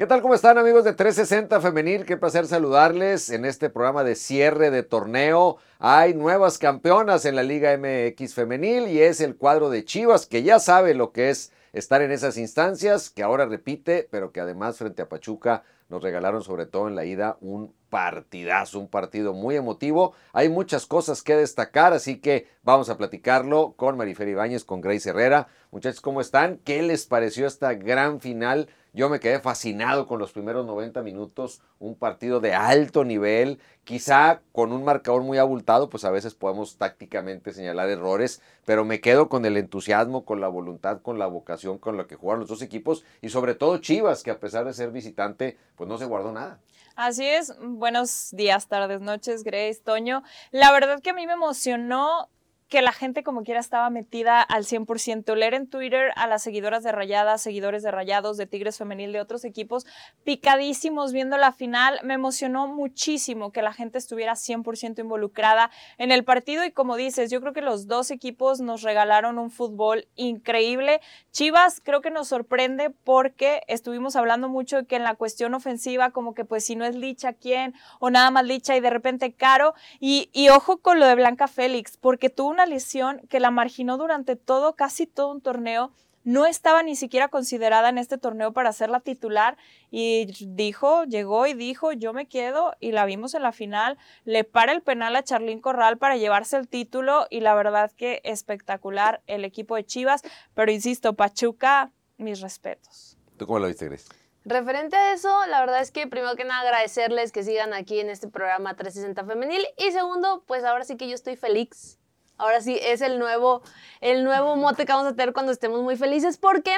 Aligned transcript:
¿Qué 0.00 0.06
tal? 0.06 0.22
¿Cómo 0.22 0.32
están 0.32 0.56
amigos 0.56 0.84
de 0.84 0.94
360 0.94 1.60
Femenil? 1.60 2.06
Qué 2.06 2.16
placer 2.16 2.46
saludarles 2.46 3.28
en 3.28 3.44
este 3.44 3.68
programa 3.68 4.02
de 4.02 4.14
cierre 4.14 4.70
de 4.70 4.82
torneo. 4.82 5.58
Hay 5.78 6.14
nuevas 6.14 6.56
campeonas 6.56 7.26
en 7.26 7.36
la 7.36 7.42
Liga 7.42 7.76
MX 7.76 8.32
Femenil 8.32 8.88
y 8.88 9.02
es 9.02 9.20
el 9.20 9.36
cuadro 9.36 9.68
de 9.68 9.84
Chivas 9.84 10.24
que 10.24 10.42
ya 10.42 10.58
sabe 10.58 10.94
lo 10.94 11.12
que 11.12 11.28
es 11.28 11.52
estar 11.74 12.00
en 12.00 12.12
esas 12.12 12.38
instancias, 12.38 13.10
que 13.10 13.22
ahora 13.22 13.44
repite, 13.44 14.08
pero 14.10 14.32
que 14.32 14.40
además 14.40 14.78
frente 14.78 15.02
a 15.02 15.08
Pachuca 15.10 15.64
nos 15.90 16.02
regalaron 16.02 16.42
sobre 16.42 16.64
todo 16.64 16.88
en 16.88 16.94
la 16.94 17.04
ida 17.04 17.36
un 17.42 17.74
partidazo, 17.90 18.78
un 18.78 18.88
partido 18.88 19.34
muy 19.34 19.56
emotivo. 19.56 20.14
Hay 20.32 20.48
muchas 20.48 20.86
cosas 20.86 21.22
que 21.22 21.36
destacar, 21.36 21.92
así 21.92 22.20
que 22.20 22.46
vamos 22.62 22.88
a 22.88 22.96
platicarlo 22.96 23.74
con 23.76 23.98
Marifer 23.98 24.28
Ibáñez, 24.28 24.64
con 24.64 24.80
Grace 24.80 25.10
Herrera. 25.10 25.48
Muchachos, 25.72 26.00
¿cómo 26.00 26.20
están? 26.20 26.58
¿Qué 26.64 26.80
les 26.80 27.04
pareció 27.06 27.46
esta 27.46 27.74
gran 27.74 28.20
final? 28.20 28.68
Yo 28.92 29.08
me 29.08 29.20
quedé 29.20 29.38
fascinado 29.38 30.06
con 30.08 30.18
los 30.18 30.32
primeros 30.32 30.66
90 30.66 31.02
minutos, 31.02 31.62
un 31.78 31.94
partido 31.94 32.40
de 32.40 32.54
alto 32.54 33.04
nivel, 33.04 33.60
quizá 33.84 34.40
con 34.52 34.72
un 34.72 34.84
marcador 34.84 35.22
muy 35.22 35.38
abultado, 35.38 35.88
pues 35.88 36.04
a 36.04 36.10
veces 36.10 36.34
podemos 36.34 36.76
tácticamente 36.76 37.52
señalar 37.52 37.88
errores, 37.88 38.42
pero 38.64 38.84
me 38.84 39.00
quedo 39.00 39.28
con 39.28 39.44
el 39.44 39.56
entusiasmo, 39.56 40.24
con 40.24 40.40
la 40.40 40.48
voluntad, 40.48 41.02
con 41.02 41.20
la 41.20 41.26
vocación 41.26 41.78
con 41.78 41.96
la 41.96 42.08
que 42.08 42.16
jugaron 42.16 42.40
los 42.40 42.48
dos 42.48 42.62
equipos 42.62 43.04
y 43.20 43.28
sobre 43.28 43.54
todo 43.54 43.78
Chivas, 43.78 44.24
que 44.24 44.32
a 44.32 44.40
pesar 44.40 44.64
de 44.64 44.72
ser 44.72 44.90
visitante, 44.90 45.56
pues 45.76 45.88
no 45.88 45.96
se 45.96 46.06
guardó 46.06 46.32
nada. 46.32 46.58
Así 46.96 47.24
es, 47.24 47.54
buenos 47.62 48.30
días, 48.32 48.66
tardes, 48.66 49.00
noches, 49.00 49.44
Grace, 49.44 49.80
Toño. 49.84 50.24
La 50.50 50.72
verdad 50.72 51.00
que 51.00 51.10
a 51.10 51.14
mí 51.14 51.26
me 51.26 51.34
emocionó 51.34 52.28
que 52.70 52.82
la 52.82 52.92
gente 52.92 53.22
como 53.22 53.42
quiera 53.42 53.60
estaba 53.60 53.90
metida 53.90 54.40
al 54.40 54.64
100%. 54.64 55.34
Leer 55.34 55.54
en 55.54 55.68
Twitter 55.68 56.12
a 56.16 56.26
las 56.26 56.42
seguidoras 56.42 56.82
de 56.82 56.92
Rayadas, 56.92 57.42
seguidores 57.42 57.82
de 57.82 57.90
Rayados, 57.90 58.36
de 58.36 58.46
Tigres 58.46 58.78
Femenil, 58.78 59.12
de 59.12 59.20
otros 59.20 59.44
equipos, 59.44 59.86
picadísimos 60.24 61.12
viendo 61.12 61.36
la 61.36 61.52
final. 61.52 62.00
Me 62.02 62.14
emocionó 62.14 62.68
muchísimo 62.68 63.52
que 63.52 63.60
la 63.60 63.72
gente 63.72 63.98
estuviera 63.98 64.34
100% 64.34 65.00
involucrada 65.00 65.70
en 65.98 66.12
el 66.12 66.24
partido 66.24 66.64
y 66.64 66.70
como 66.70 66.96
dices, 66.96 67.30
yo 67.30 67.40
creo 67.40 67.52
que 67.52 67.60
los 67.60 67.86
dos 67.86 68.10
equipos 68.10 68.60
nos 68.60 68.82
regalaron 68.82 69.38
un 69.38 69.50
fútbol 69.50 70.06
increíble. 70.16 71.00
Chivas 71.32 71.80
creo 71.84 72.00
que 72.00 72.10
nos 72.10 72.28
sorprende 72.28 72.90
porque 72.90 73.62
estuvimos 73.66 74.16
hablando 74.16 74.48
mucho 74.48 74.78
de 74.78 74.86
que 74.86 74.96
en 74.96 75.04
la 75.04 75.16
cuestión 75.16 75.54
ofensiva 75.54 76.10
como 76.10 76.34
que 76.34 76.44
pues 76.44 76.64
si 76.64 76.76
no 76.76 76.84
es 76.84 76.94
Licha, 76.94 77.32
¿quién? 77.32 77.74
O 77.98 78.10
nada 78.10 78.30
más 78.30 78.44
Licha 78.44 78.76
y 78.76 78.80
de 78.80 78.90
repente 78.90 79.32
Caro. 79.32 79.74
Y, 79.98 80.30
ojo 80.50 80.78
con 80.78 80.98
lo 81.00 81.06
de 81.06 81.14
Blanca 81.16 81.48
Félix, 81.48 81.96
porque 81.96 82.30
una 82.50 82.59
lesión 82.66 83.20
que 83.28 83.40
la 83.40 83.50
marginó 83.50 83.96
durante 83.96 84.36
todo, 84.36 84.74
casi 84.74 85.06
todo 85.06 85.30
un 85.30 85.40
torneo. 85.40 85.92
No 86.22 86.44
estaba 86.44 86.82
ni 86.82 86.96
siquiera 86.96 87.28
considerada 87.28 87.88
en 87.88 87.96
este 87.96 88.18
torneo 88.18 88.52
para 88.52 88.72
ser 88.74 88.90
la 88.90 89.00
titular 89.00 89.56
y 89.90 90.26
dijo, 90.48 91.04
llegó 91.04 91.46
y 91.46 91.54
dijo, 91.54 91.92
yo 91.92 92.12
me 92.12 92.28
quedo 92.28 92.74
y 92.78 92.92
la 92.92 93.06
vimos 93.06 93.34
en 93.34 93.42
la 93.42 93.52
final. 93.52 93.96
Le 94.24 94.44
para 94.44 94.72
el 94.72 94.82
penal 94.82 95.16
a 95.16 95.22
Charlín 95.22 95.60
Corral 95.60 95.96
para 95.96 96.18
llevarse 96.18 96.58
el 96.58 96.68
título 96.68 97.26
y 97.30 97.40
la 97.40 97.54
verdad 97.54 97.90
que 97.92 98.20
espectacular 98.24 99.22
el 99.26 99.46
equipo 99.46 99.76
de 99.76 99.84
Chivas. 99.84 100.20
Pero 100.52 100.70
insisto, 100.70 101.14
Pachuca, 101.14 101.90
mis 102.18 102.40
respetos. 102.42 103.16
¿Tú 103.38 103.46
cómo 103.46 103.58
lo 103.58 103.68
viste, 103.68 103.86
Gris? 103.86 104.06
Referente 104.44 104.96
a 104.96 105.12
eso, 105.12 105.46
la 105.46 105.60
verdad 105.60 105.80
es 105.80 105.90
que 105.90 106.06
primero 106.06 106.34
que 106.34 106.44
nada 106.44 106.62
agradecerles 106.62 107.30
que 107.30 107.42
sigan 107.42 107.74
aquí 107.74 108.00
en 108.00 108.08
este 108.08 108.26
programa 108.26 108.74
360 108.74 109.24
Femenil 109.24 109.66
y 109.76 109.92
segundo, 109.92 110.44
pues 110.46 110.64
ahora 110.64 110.84
sí 110.84 110.96
que 110.96 111.08
yo 111.08 111.14
estoy 111.14 111.36
feliz 111.36 111.99
Ahora 112.40 112.62
sí, 112.62 112.78
es 112.80 113.02
el 113.02 113.18
nuevo, 113.18 113.62
el 114.00 114.24
nuevo 114.24 114.56
mote 114.56 114.86
que 114.86 114.92
vamos 114.92 115.12
a 115.12 115.14
tener 115.14 115.34
cuando 115.34 115.52
estemos 115.52 115.82
muy 115.82 115.96
felices 115.96 116.38
porque 116.38 116.74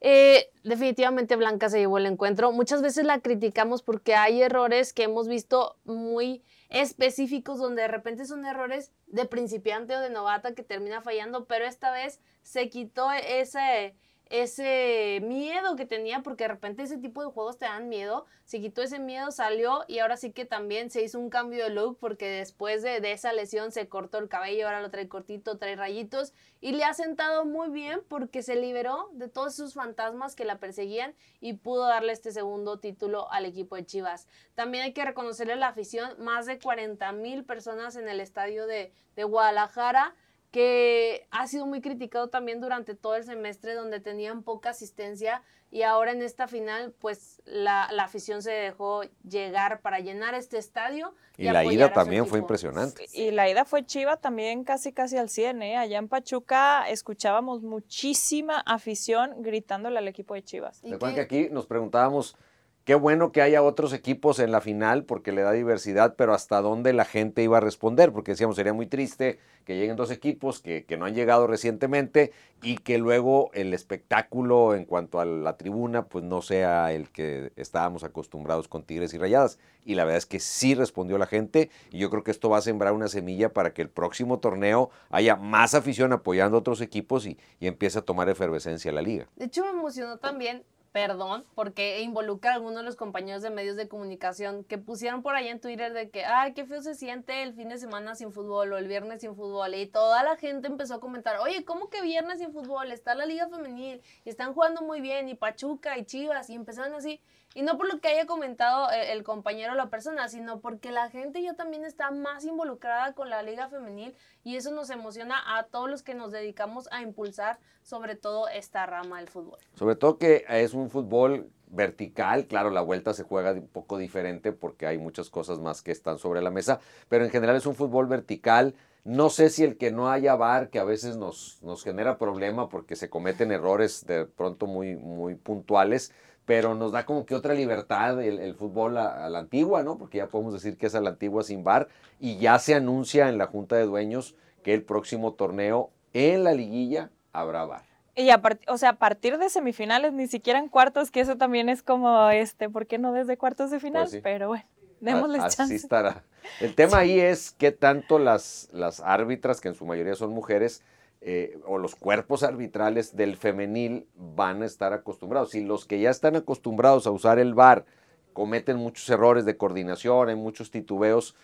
eh, 0.00 0.50
definitivamente 0.64 1.36
Blanca 1.36 1.68
se 1.68 1.80
llevó 1.80 1.98
el 1.98 2.06
encuentro. 2.06 2.50
Muchas 2.50 2.80
veces 2.80 3.04
la 3.04 3.20
criticamos 3.20 3.82
porque 3.82 4.14
hay 4.14 4.42
errores 4.42 4.94
que 4.94 5.02
hemos 5.02 5.28
visto 5.28 5.76
muy 5.84 6.42
específicos 6.70 7.58
donde 7.58 7.82
de 7.82 7.88
repente 7.88 8.24
son 8.24 8.46
errores 8.46 8.90
de 9.06 9.26
principiante 9.26 9.94
o 9.94 10.00
de 10.00 10.08
novata 10.08 10.54
que 10.54 10.62
termina 10.62 11.02
fallando, 11.02 11.44
pero 11.44 11.66
esta 11.66 11.90
vez 11.90 12.18
se 12.40 12.70
quitó 12.70 13.12
ese 13.12 13.94
ese 14.32 15.20
miedo 15.22 15.76
que 15.76 15.84
tenía, 15.84 16.22
porque 16.22 16.44
de 16.44 16.48
repente 16.48 16.82
ese 16.82 16.96
tipo 16.96 17.22
de 17.22 17.30
juegos 17.30 17.58
te 17.58 17.66
dan 17.66 17.90
miedo, 17.90 18.24
se 18.46 18.62
quitó 18.62 18.80
ese 18.80 18.98
miedo, 18.98 19.30
salió 19.30 19.84
y 19.88 19.98
ahora 19.98 20.16
sí 20.16 20.32
que 20.32 20.46
también 20.46 20.88
se 20.88 21.02
hizo 21.02 21.18
un 21.18 21.28
cambio 21.28 21.64
de 21.64 21.70
look 21.70 21.98
porque 22.00 22.30
después 22.30 22.82
de, 22.82 22.96
esa 23.12 23.34
lesión 23.34 23.72
se 23.72 23.90
cortó 23.90 24.16
el 24.16 24.30
cabello, 24.30 24.64
ahora 24.64 24.80
lo 24.80 24.90
trae 24.90 25.06
cortito, 25.06 25.58
trae 25.58 25.76
rayitos 25.76 26.32
y 26.62 26.72
le 26.72 26.84
ha 26.84 26.94
sentado 26.94 27.44
muy 27.44 27.68
bien 27.68 28.00
porque 28.08 28.42
se 28.42 28.56
liberó 28.56 29.10
de 29.12 29.28
todos 29.28 29.52
esos 29.52 29.74
fantasmas 29.74 30.34
que 30.34 30.46
la 30.46 30.56
perseguían 30.56 31.14
y 31.42 31.52
pudo 31.52 31.86
darle 31.86 32.14
este 32.14 32.32
segundo 32.32 32.78
título 32.78 33.30
al 33.32 33.44
equipo 33.44 33.76
de 33.76 33.84
Chivas. 33.84 34.28
También 34.54 34.84
hay 34.84 34.94
que 34.94 35.04
reconocerle 35.04 35.56
la 35.56 35.68
afición, 35.68 36.10
más 36.18 36.46
de 36.46 36.58
40 36.58 37.12
mil 37.12 37.44
personas 37.44 37.96
en 37.96 38.08
el 38.08 38.18
estadio 38.18 38.66
de, 38.66 38.94
de 39.14 39.24
Guadalajara 39.24 40.14
que 40.52 41.26
ha 41.30 41.46
sido 41.48 41.66
muy 41.66 41.80
criticado 41.80 42.28
también 42.28 42.60
durante 42.60 42.94
todo 42.94 43.16
el 43.16 43.24
semestre 43.24 43.74
donde 43.74 44.00
tenían 44.00 44.42
poca 44.42 44.70
asistencia 44.70 45.42
y 45.70 45.82
ahora 45.82 46.12
en 46.12 46.20
esta 46.20 46.46
final 46.46 46.92
pues 47.00 47.40
la, 47.46 47.84
afición 47.84 48.42
se 48.42 48.50
dejó 48.50 49.00
llegar 49.26 49.80
para 49.80 50.00
llenar 50.00 50.34
este 50.34 50.58
estadio. 50.58 51.14
Y, 51.38 51.44
la 51.44 51.64
ida 51.64 51.90
también 51.94 52.26
fue 52.26 52.38
impresionante. 52.38 53.06
Y 53.14 53.30
la 53.30 53.48
ida 53.48 53.64
fue 53.64 53.86
chiva 53.86 54.18
también 54.18 54.64
casi 54.64 54.92
casi 54.92 55.16
al 55.16 55.30
100, 55.30 55.62
¿eh? 55.62 55.76
Allá 55.78 55.96
en 55.96 56.08
Pachuca 56.08 56.86
escuchábamos 56.90 57.62
muchísima 57.62 58.60
afición 58.60 59.42
gritándole 59.42 59.96
al 59.96 60.08
equipo 60.08 60.34
de 60.34 60.44
Chivas. 60.44 60.82
Recuerden 60.82 61.14
que 61.14 61.20
aquí 61.22 61.48
nos 61.50 61.64
preguntábamos 61.64 62.36
Qué 62.84 62.96
bueno 62.96 63.30
que 63.30 63.42
haya 63.42 63.62
otros 63.62 63.92
equipos 63.92 64.40
en 64.40 64.50
la 64.50 64.60
final 64.60 65.04
porque 65.04 65.30
le 65.30 65.42
da 65.42 65.52
diversidad, 65.52 66.16
pero 66.16 66.34
hasta 66.34 66.60
dónde 66.60 66.92
la 66.92 67.04
gente 67.04 67.40
iba 67.40 67.58
a 67.58 67.60
responder, 67.60 68.10
porque 68.10 68.32
decíamos, 68.32 68.56
sería 68.56 68.72
muy 68.72 68.86
triste 68.86 69.38
que 69.64 69.76
lleguen 69.76 69.94
dos 69.94 70.10
equipos 70.10 70.60
que, 70.60 70.84
no 70.98 71.04
han 71.04 71.14
llegado 71.14 71.46
recientemente 71.46 72.32
y 72.60 72.78
que 72.78 72.98
luego 72.98 73.52
el 73.54 73.72
espectáculo 73.72 74.74
en 74.74 74.84
cuanto 74.84 75.20
a 75.20 75.24
la 75.24 75.56
tribuna 75.56 76.06
pues 76.06 76.24
no 76.24 76.42
sea 76.42 76.92
el 76.92 77.08
que 77.10 77.52
estábamos 77.54 78.02
acostumbrados 78.02 78.66
con 78.66 78.82
Tigres 78.82 79.14
y 79.14 79.18
Rayadas. 79.18 79.60
Y 79.84 79.94
la 79.94 80.04
verdad 80.04 80.18
es 80.18 80.26
que 80.26 80.40
sí 80.40 80.74
respondió 80.74 81.18
la 81.18 81.26
gente 81.26 81.70
y 81.92 81.98
yo 81.98 82.10
creo 82.10 82.24
que 82.24 82.32
esto 82.32 82.50
va 82.50 82.58
a 82.58 82.62
sembrar 82.62 82.94
una 82.94 83.06
semilla 83.06 83.52
para 83.52 83.72
que 83.72 83.82
el 83.82 83.90
próximo 83.90 84.40
torneo 84.40 84.90
haya 85.10 85.36
más 85.36 85.74
afición 85.74 86.12
apoyando 86.12 86.56
a 86.56 86.60
otros 86.60 86.80
equipos 86.80 87.26
y, 87.26 87.38
y 87.60 87.68
empiece 87.68 88.00
a 88.00 88.02
tomar 88.02 88.28
efervescencia 88.28 88.90
la 88.90 89.02
liga. 89.02 89.28
De 89.36 89.44
hecho 89.44 89.62
me 89.62 89.70
emocionó 89.70 90.18
también 90.18 90.64
perdón, 90.92 91.46
porque 91.54 92.02
involucra 92.02 92.52
a 92.52 92.54
algunos 92.54 92.80
de 92.80 92.82
los 92.84 92.96
compañeros 92.96 93.42
de 93.42 93.48
medios 93.48 93.76
de 93.76 93.88
comunicación 93.88 94.62
que 94.64 94.76
pusieron 94.76 95.22
por 95.22 95.34
ahí 95.34 95.48
en 95.48 95.58
Twitter 95.58 95.92
de 95.94 96.10
que, 96.10 96.26
ay, 96.26 96.52
qué 96.52 96.66
feo 96.66 96.82
se 96.82 96.94
siente 96.94 97.42
el 97.42 97.54
fin 97.54 97.70
de 97.70 97.78
semana 97.78 98.14
sin 98.14 98.30
fútbol 98.30 98.74
o 98.74 98.76
el 98.76 98.88
viernes 98.88 99.22
sin 99.22 99.34
fútbol. 99.34 99.74
Y 99.74 99.86
toda 99.86 100.22
la 100.22 100.36
gente 100.36 100.68
empezó 100.68 100.94
a 100.94 101.00
comentar, 101.00 101.38
oye, 101.38 101.64
¿cómo 101.64 101.88
que 101.88 102.02
viernes 102.02 102.40
sin 102.40 102.52
fútbol? 102.52 102.92
Está 102.92 103.14
la 103.14 103.24
liga 103.24 103.48
femenil 103.48 104.02
y 104.24 104.28
están 104.28 104.52
jugando 104.52 104.82
muy 104.82 105.00
bien 105.00 105.28
y 105.28 105.34
Pachuca 105.34 105.96
y 105.96 106.04
Chivas 106.04 106.50
y 106.50 106.54
empezaron 106.54 106.94
así. 106.94 107.20
Y 107.54 107.62
no 107.62 107.76
por 107.76 107.92
lo 107.92 108.00
que 108.00 108.08
haya 108.08 108.26
comentado 108.26 108.90
eh, 108.90 109.12
el, 109.12 109.22
compañero 109.22 109.72
o 109.72 109.76
la 109.76 109.90
persona, 109.90 110.28
sino 110.28 110.60
porque 110.60 110.90
la 110.90 111.10
gente 111.10 111.42
ya 111.42 111.54
también 111.54 111.84
está 111.84 112.10
más 112.10 112.44
involucrada 112.44 113.12
con 113.14 113.30
la 113.30 113.42
liga 113.42 113.68
femenil 113.68 114.14
y 114.42 114.56
eso 114.56 114.70
nos 114.70 114.90
emociona 114.90 115.36
a 115.58 115.64
todos 115.64 115.90
los 115.90 116.02
que 116.02 116.14
nos 116.14 116.32
dedicamos 116.32 116.88
a 116.92 117.02
impulsar 117.02 117.58
sobre 117.82 118.16
todo 118.16 118.48
esta 118.48 118.86
rama 118.86 119.18
del 119.18 119.28
fútbol. 119.28 119.58
Sobre 119.74 119.96
todo 119.96 120.18
que 120.18 120.44
es 120.48 120.72
un 120.72 120.90
fútbol 120.90 121.50
vertical, 121.68 122.46
claro, 122.46 122.70
la 122.70 122.82
vuelta 122.82 123.14
se 123.14 123.22
juega 123.22 123.52
un 123.52 123.68
poco 123.68 123.98
diferente 123.98 124.52
porque 124.52 124.86
hay 124.86 124.98
muchas 124.98 125.30
cosas 125.30 125.58
más 125.58 125.82
que 125.82 125.90
están 125.90 126.18
sobre 126.18 126.42
la 126.42 126.50
mesa, 126.50 126.80
pero 127.08 127.24
en 127.24 127.30
general 127.30 127.56
es 127.56 127.66
un 127.66 127.74
fútbol 127.74 128.06
vertical. 128.06 128.74
No 129.04 129.30
sé 129.30 129.50
si 129.50 129.64
el 129.64 129.76
que 129.76 129.90
no 129.90 130.10
haya 130.10 130.36
VAR, 130.36 130.70
que 130.70 130.78
a 130.78 130.84
veces 130.84 131.16
nos, 131.16 131.60
nos 131.62 131.82
genera 131.82 132.18
problema 132.18 132.68
porque 132.68 132.94
se 132.94 133.10
cometen 133.10 133.50
errores 133.50 134.06
de 134.06 134.26
pronto 134.26 134.66
muy, 134.66 134.94
muy 134.94 135.34
puntuales, 135.34 136.12
pero 136.44 136.74
nos 136.74 136.92
da 136.92 137.04
como 137.04 137.26
que 137.26 137.34
otra 137.34 137.54
libertad 137.54 138.22
el, 138.22 138.54
fútbol 138.54 138.98
a, 138.98 139.28
la 139.28 139.40
antigua, 139.40 139.82
¿no? 139.82 139.98
Porque 139.98 140.18
ya 140.18 140.28
podemos 140.28 140.52
decir 140.52 140.76
que 140.76 140.86
es 140.86 140.94
a 140.94 141.00
la 141.00 141.10
antigua 141.10 141.42
sin 141.42 141.64
bar 141.64 141.88
y 142.20 142.38
ya 142.38 142.58
se 142.58 142.74
anuncia 142.74 143.28
en 143.28 143.38
la 143.38 143.46
Junta 143.46 143.76
de 143.76 143.86
Dueños 143.86 144.36
que 144.62 144.74
el 144.74 144.82
próximo 144.82 145.34
torneo 145.34 145.90
en 146.12 146.44
la 146.44 146.52
liguilla 146.52 147.10
habrá 147.32 147.64
bar. 147.64 147.82
Y 148.14 148.30
a 148.30 148.42
o 148.68 148.76
sea, 148.76 148.90
a 148.90 148.96
partir 148.96 149.38
de 149.38 149.48
semifinales, 149.48 150.12
ni 150.12 150.26
siquiera 150.26 150.58
en 150.58 150.68
cuartos, 150.68 151.10
que 151.10 151.20
eso 151.20 151.36
también 151.36 151.68
es 151.68 151.82
como, 151.82 152.28
este, 152.28 152.68
¿por 152.68 152.86
qué 152.86 152.98
no 152.98 153.12
desde 153.12 153.38
cuartos 153.38 153.70
de 153.70 153.80
final? 153.80 154.06
Pues 154.10 154.20
Pero 154.22 154.48
bueno, 154.48 154.64
démosles 155.02 155.42
chance. 155.42 155.62
Así 155.62 155.74
estará. 155.74 156.24
El 156.60 156.74
tema 156.74 156.98
ahí 156.98 157.20
es 157.20 157.52
qué 157.52 157.72
tanto 157.72 158.18
las, 158.18 158.68
las 158.72 159.00
árbitras, 159.00 159.60
que 159.60 159.68
en 159.68 159.74
su 159.74 159.84
mayoría 159.84 160.14
son 160.14 160.30
mujeres, 160.30 160.82
eh, 161.20 161.58
o 161.66 161.78
los 161.78 161.94
cuerpos 161.94 162.42
arbitrales 162.42 163.14
del 163.14 163.36
femenil 163.36 164.06
van 164.16 164.62
a 164.62 164.66
estar 164.66 164.92
acostumbrados. 164.92 165.50
Si 165.50 165.64
los 165.64 165.84
que 165.84 166.00
ya 166.00 166.10
están 166.10 166.34
acostumbrados 166.34 167.06
a 167.06 167.10
usar 167.10 167.38
el 167.38 167.54
VAR 167.54 167.84
cometen 168.32 168.76
muchos 168.76 169.08
errores 169.08 169.44
de 169.44 169.56
coordinación, 169.56 170.30
hay 170.30 170.34
muchos 170.34 170.70
titubeos, 170.70 171.36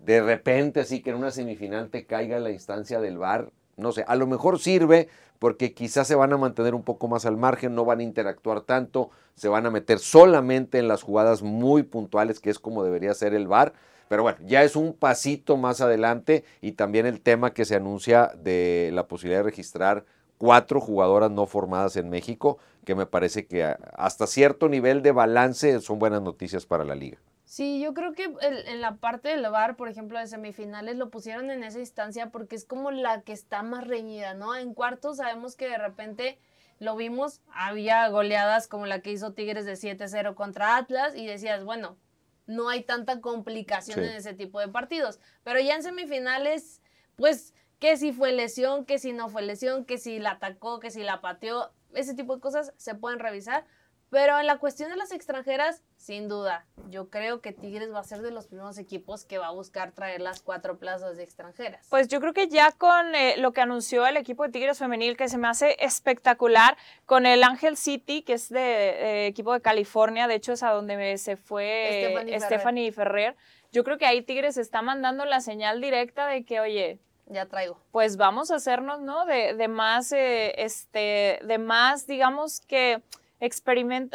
de 0.00 0.20
repente 0.20 0.80
así 0.80 1.00
que 1.00 1.10
en 1.10 1.16
una 1.16 1.30
semifinal 1.30 1.88
te 1.88 2.04
caiga 2.04 2.40
la 2.40 2.50
instancia 2.50 3.00
del 3.00 3.16
VAR, 3.18 3.50
no 3.82 3.92
sé, 3.92 4.04
a 4.06 4.16
lo 4.16 4.26
mejor 4.26 4.58
sirve 4.58 5.08
porque 5.38 5.74
quizás 5.74 6.06
se 6.06 6.14
van 6.14 6.32
a 6.32 6.36
mantener 6.36 6.74
un 6.74 6.84
poco 6.84 7.08
más 7.08 7.26
al 7.26 7.36
margen, 7.36 7.74
no 7.74 7.84
van 7.84 7.98
a 7.98 8.04
interactuar 8.04 8.60
tanto, 8.60 9.10
se 9.34 9.48
van 9.48 9.66
a 9.66 9.70
meter 9.70 9.98
solamente 9.98 10.78
en 10.78 10.88
las 10.88 11.02
jugadas 11.02 11.42
muy 11.42 11.82
puntuales, 11.82 12.38
que 12.38 12.50
es 12.50 12.58
como 12.58 12.84
debería 12.84 13.12
ser 13.14 13.34
el 13.34 13.48
VAR. 13.48 13.72
Pero 14.08 14.22
bueno, 14.22 14.38
ya 14.44 14.62
es 14.62 14.76
un 14.76 14.92
pasito 14.92 15.56
más 15.56 15.80
adelante 15.80 16.44
y 16.60 16.72
también 16.72 17.06
el 17.06 17.20
tema 17.20 17.54
que 17.54 17.64
se 17.64 17.74
anuncia 17.74 18.32
de 18.36 18.90
la 18.92 19.08
posibilidad 19.08 19.40
de 19.40 19.50
registrar 19.50 20.04
cuatro 20.38 20.80
jugadoras 20.80 21.30
no 21.30 21.46
formadas 21.46 21.96
en 21.96 22.10
México, 22.10 22.58
que 22.84 22.94
me 22.94 23.06
parece 23.06 23.46
que 23.46 23.74
hasta 23.94 24.26
cierto 24.26 24.68
nivel 24.68 25.02
de 25.02 25.12
balance 25.12 25.80
son 25.80 25.98
buenas 25.98 26.20
noticias 26.20 26.66
para 26.66 26.84
la 26.84 26.94
liga. 26.94 27.18
Sí, 27.52 27.80
yo 27.80 27.92
creo 27.92 28.14
que 28.14 28.34
en 28.40 28.80
la 28.80 28.96
parte 28.96 29.28
del 29.28 29.42
VAR, 29.42 29.76
por 29.76 29.90
ejemplo, 29.90 30.18
de 30.18 30.26
semifinales, 30.26 30.96
lo 30.96 31.10
pusieron 31.10 31.50
en 31.50 31.64
esa 31.64 31.80
instancia 31.80 32.30
porque 32.30 32.56
es 32.56 32.64
como 32.64 32.90
la 32.90 33.20
que 33.20 33.34
está 33.34 33.62
más 33.62 33.86
reñida, 33.86 34.32
¿no? 34.32 34.56
En 34.56 34.72
cuartos 34.72 35.18
sabemos 35.18 35.54
que 35.54 35.68
de 35.68 35.76
repente 35.76 36.38
lo 36.78 36.96
vimos, 36.96 37.42
había 37.52 38.08
goleadas 38.08 38.68
como 38.68 38.86
la 38.86 39.02
que 39.02 39.12
hizo 39.12 39.34
Tigres 39.34 39.66
de 39.66 39.74
7-0 39.74 40.34
contra 40.34 40.78
Atlas 40.78 41.14
y 41.14 41.26
decías, 41.26 41.62
bueno, 41.62 41.98
no 42.46 42.70
hay 42.70 42.84
tanta 42.84 43.20
complicación 43.20 44.02
en 44.02 44.12
ese 44.12 44.32
tipo 44.32 44.58
de 44.58 44.68
partidos. 44.68 45.20
Pero 45.44 45.60
ya 45.60 45.74
en 45.74 45.82
semifinales, 45.82 46.80
pues, 47.16 47.52
que 47.78 47.98
si 47.98 48.14
fue 48.14 48.32
lesión, 48.32 48.86
que 48.86 48.98
si 48.98 49.12
no 49.12 49.28
fue 49.28 49.42
lesión, 49.42 49.84
que 49.84 49.98
si 49.98 50.20
la 50.20 50.30
atacó, 50.30 50.80
que 50.80 50.90
si 50.90 51.02
la 51.02 51.20
pateó, 51.20 51.70
ese 51.92 52.14
tipo 52.14 52.34
de 52.34 52.40
cosas 52.40 52.72
se 52.78 52.94
pueden 52.94 53.18
revisar 53.18 53.66
pero 54.12 54.38
en 54.38 54.46
la 54.46 54.58
cuestión 54.58 54.90
de 54.90 54.96
las 54.96 55.10
extranjeras, 55.10 55.80
sin 55.96 56.28
duda, 56.28 56.66
yo 56.90 57.08
creo 57.08 57.40
que 57.40 57.52
Tigres 57.52 57.94
va 57.94 58.00
a 58.00 58.04
ser 58.04 58.20
de 58.20 58.30
los 58.30 58.46
primeros 58.46 58.76
equipos 58.76 59.24
que 59.24 59.38
va 59.38 59.46
a 59.46 59.52
buscar 59.52 59.92
traer 59.92 60.20
las 60.20 60.42
cuatro 60.42 60.76
plazas 60.76 61.16
de 61.16 61.22
extranjeras. 61.22 61.86
Pues 61.88 62.08
yo 62.08 62.20
creo 62.20 62.34
que 62.34 62.46
ya 62.48 62.72
con 62.72 63.14
eh, 63.14 63.38
lo 63.38 63.54
que 63.54 63.62
anunció 63.62 64.06
el 64.06 64.18
equipo 64.18 64.44
de 64.44 64.50
Tigres 64.50 64.78
femenil, 64.78 65.16
que 65.16 65.30
se 65.30 65.38
me 65.38 65.48
hace 65.48 65.76
espectacular, 65.80 66.76
con 67.06 67.24
el 67.24 67.42
Ángel 67.42 67.78
City, 67.78 68.20
que 68.20 68.34
es 68.34 68.50
de 68.50 68.60
eh, 68.60 69.26
equipo 69.28 69.54
de 69.54 69.62
California, 69.62 70.28
de 70.28 70.34
hecho 70.34 70.52
es 70.52 70.62
a 70.62 70.72
donde 70.72 71.16
se 71.16 71.38
fue 71.38 72.14
Stephanie, 72.38 72.92
Ferrer. 72.92 73.34
Yo 73.72 73.82
creo 73.82 73.96
que 73.96 74.04
ahí 74.04 74.20
Tigres 74.20 74.58
está 74.58 74.82
mandando 74.82 75.24
la 75.24 75.40
señal 75.40 75.80
directa 75.80 76.26
de 76.26 76.44
que, 76.44 76.60
oye, 76.60 76.98
ya 77.28 77.46
traigo. 77.46 77.78
Pues 77.92 78.18
vamos 78.18 78.50
a 78.50 78.56
hacernos, 78.56 79.00
¿no? 79.00 79.24
De, 79.24 79.54
de 79.54 79.68
más, 79.68 80.12
eh, 80.12 80.52
este, 80.58 81.40
de 81.42 81.56
más, 81.56 82.06
digamos 82.06 82.60
que 82.60 83.00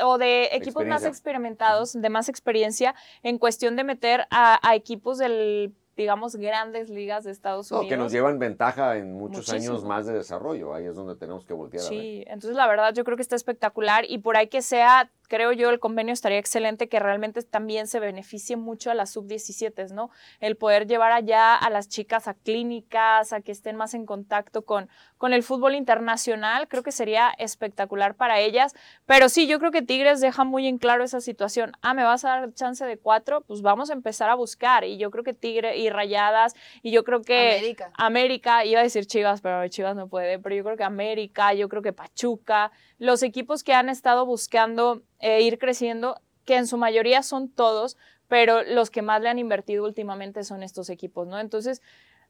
o 0.04 0.18
de 0.18 0.50
equipos 0.54 0.86
más 0.86 1.04
experimentados, 1.04 1.94
de 1.94 2.10
más 2.10 2.30
experiencia, 2.30 2.96
en 3.24 3.38
cuestión 3.38 3.76
de 3.76 3.84
meter 3.84 4.28
a, 4.30 4.60
a 4.68 4.76
equipos 4.76 5.18
del 5.18 5.74
digamos, 5.98 6.36
grandes 6.36 6.90
ligas 6.90 7.24
de 7.24 7.32
Estados 7.32 7.72
Unidos. 7.72 7.90
que 7.90 7.98
nos 7.98 8.12
llevan 8.12 8.38
ventaja 8.38 8.98
en 8.98 9.14
muchos 9.14 9.50
años 9.50 9.84
más 9.84 10.06
de 10.06 10.14
desarrollo. 10.14 10.74
Ahí 10.74 10.86
es 10.86 10.96
donde 10.96 11.16
tenemos 11.16 11.44
que 11.44 11.54
voltear. 11.54 11.84
Sí, 11.84 12.24
entonces 12.28 12.56
la 12.56 12.68
verdad 12.68 12.94
yo 12.94 13.04
creo 13.04 13.18
que 13.18 13.24
está 13.24 13.36
espectacular 13.36 14.06
y 14.08 14.20
por 14.20 14.38
ahí 14.38 14.48
que 14.48 14.62
sea, 14.62 15.12
creo 15.28 15.52
yo, 15.52 15.70
el 15.70 15.80
convenio 15.80 16.14
estaría 16.14 16.38
excelente 16.38 16.90
que 16.90 17.00
realmente 17.00 17.42
también 17.44 17.88
se 17.88 18.00
beneficie 18.00 18.56
mucho 18.56 18.92
a 18.92 18.94
las 18.94 19.12
sub-17, 19.12 19.92
¿no? 19.92 20.10
El 20.40 20.56
poder 20.56 20.88
llevar 20.88 21.12
allá 21.12 21.56
a 21.56 21.70
las 21.70 21.90
chicas 21.90 22.28
a 22.28 22.34
clínicas, 22.34 23.34
a 23.34 23.42
que 23.42 23.52
estén 23.52 23.76
más 23.76 23.94
en 23.94 24.06
contacto 24.06 24.64
con, 24.64 24.90
con 25.18 25.34
el 25.34 25.44
fútbol 25.44 25.76
internacional, 25.76 26.68
creo 26.68 26.84
que 26.84 26.92
sería 26.92 27.30
espectacular 27.38 28.16
para 28.16 28.40
ellas. 28.40 28.76
Pero 29.06 29.30
sí, 29.30 29.48
yo 29.48 29.60
creo 29.60 29.72
que 29.72 29.82
Tigres 29.82 30.22
deja 30.22 30.44
muy 30.44 30.68
en 30.68 30.78
claro 30.78 31.04
esa 31.04 31.22
situación. 31.22 31.74
Ah, 31.82 31.94
me 31.94 32.04
vas 32.04 32.26
a 32.26 32.30
dar 32.30 32.54
chance 32.54 32.86
de 32.86 32.98
cuatro, 32.98 33.42
pues 33.42 33.62
vamos 33.62 33.90
a 33.90 33.94
empezar 33.94 34.30
a 34.30 34.36
buscar. 34.36 34.84
Y 34.84 34.98
yo 34.98 35.12
creo 35.12 35.24
que 35.24 35.34
Tigre 35.34 35.74
Rayadas. 35.90 36.56
Y 36.82 36.92
yo 36.92 37.04
creo 37.04 37.22
que 37.22 37.58
América. 37.58 37.92
América, 37.96 38.66
iba 38.66 38.80
a 38.80 38.84
decir 38.84 39.06
Chivas, 39.06 39.42
pero 39.42 39.68
Chivas 39.68 39.96
no 39.96 40.08
puede, 40.08 40.40
pero 40.40 40.56
yo 40.56 40.64
creo 40.64 40.78
que 40.78 40.84
América, 40.84 41.54
yo 41.54 41.70
creo 41.70 41.82
que 41.82 41.94
Pachuca, 41.94 42.72
los 42.98 43.24
equipos 43.24 43.64
que 43.64 43.74
han 43.74 43.90
estado 43.90 44.26
buscando 44.26 45.02
eh, 45.20 45.42
ir 45.42 45.60
creciendo, 45.60 46.20
que 46.46 46.56
en 46.56 46.68
su 46.68 46.78
mayoría 46.78 47.24
son 47.24 47.50
todos, 47.50 47.98
pero 48.28 48.64
los 48.64 48.90
que 48.90 49.02
más 49.02 49.22
le 49.22 49.30
han 49.30 49.40
invertido 49.40 49.84
últimamente 49.84 50.44
son 50.44 50.64
estos 50.64 50.90
equipos, 50.90 51.28
¿no? 51.28 51.40
Entonces, 51.40 51.82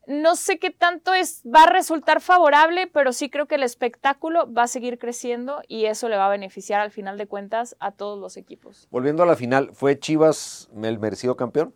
no 0.07 0.35
sé 0.35 0.57
qué 0.57 0.71
tanto 0.71 1.13
es, 1.13 1.43
va 1.45 1.63
a 1.63 1.69
resultar 1.69 2.21
favorable, 2.21 2.87
pero 2.87 3.11
sí 3.11 3.29
creo 3.29 3.45
que 3.45 3.55
el 3.55 3.63
espectáculo 3.63 4.51
va 4.51 4.63
a 4.63 4.67
seguir 4.67 4.97
creciendo 4.97 5.61
y 5.67 5.85
eso 5.85 6.07
le 6.07 6.15
va 6.15 6.27
a 6.27 6.29
beneficiar 6.29 6.79
al 6.79 6.91
final 6.91 7.17
de 7.17 7.27
cuentas 7.27 7.75
a 7.79 7.91
todos 7.91 8.17
los 8.17 8.37
equipos. 8.37 8.87
Volviendo 8.89 9.23
a 9.23 9.25
la 9.25 9.35
final, 9.35 9.71
¿fue 9.73 9.99
Chivas 9.99 10.69
el 10.81 10.97
merecido 10.99 11.35
campeón? 11.35 11.73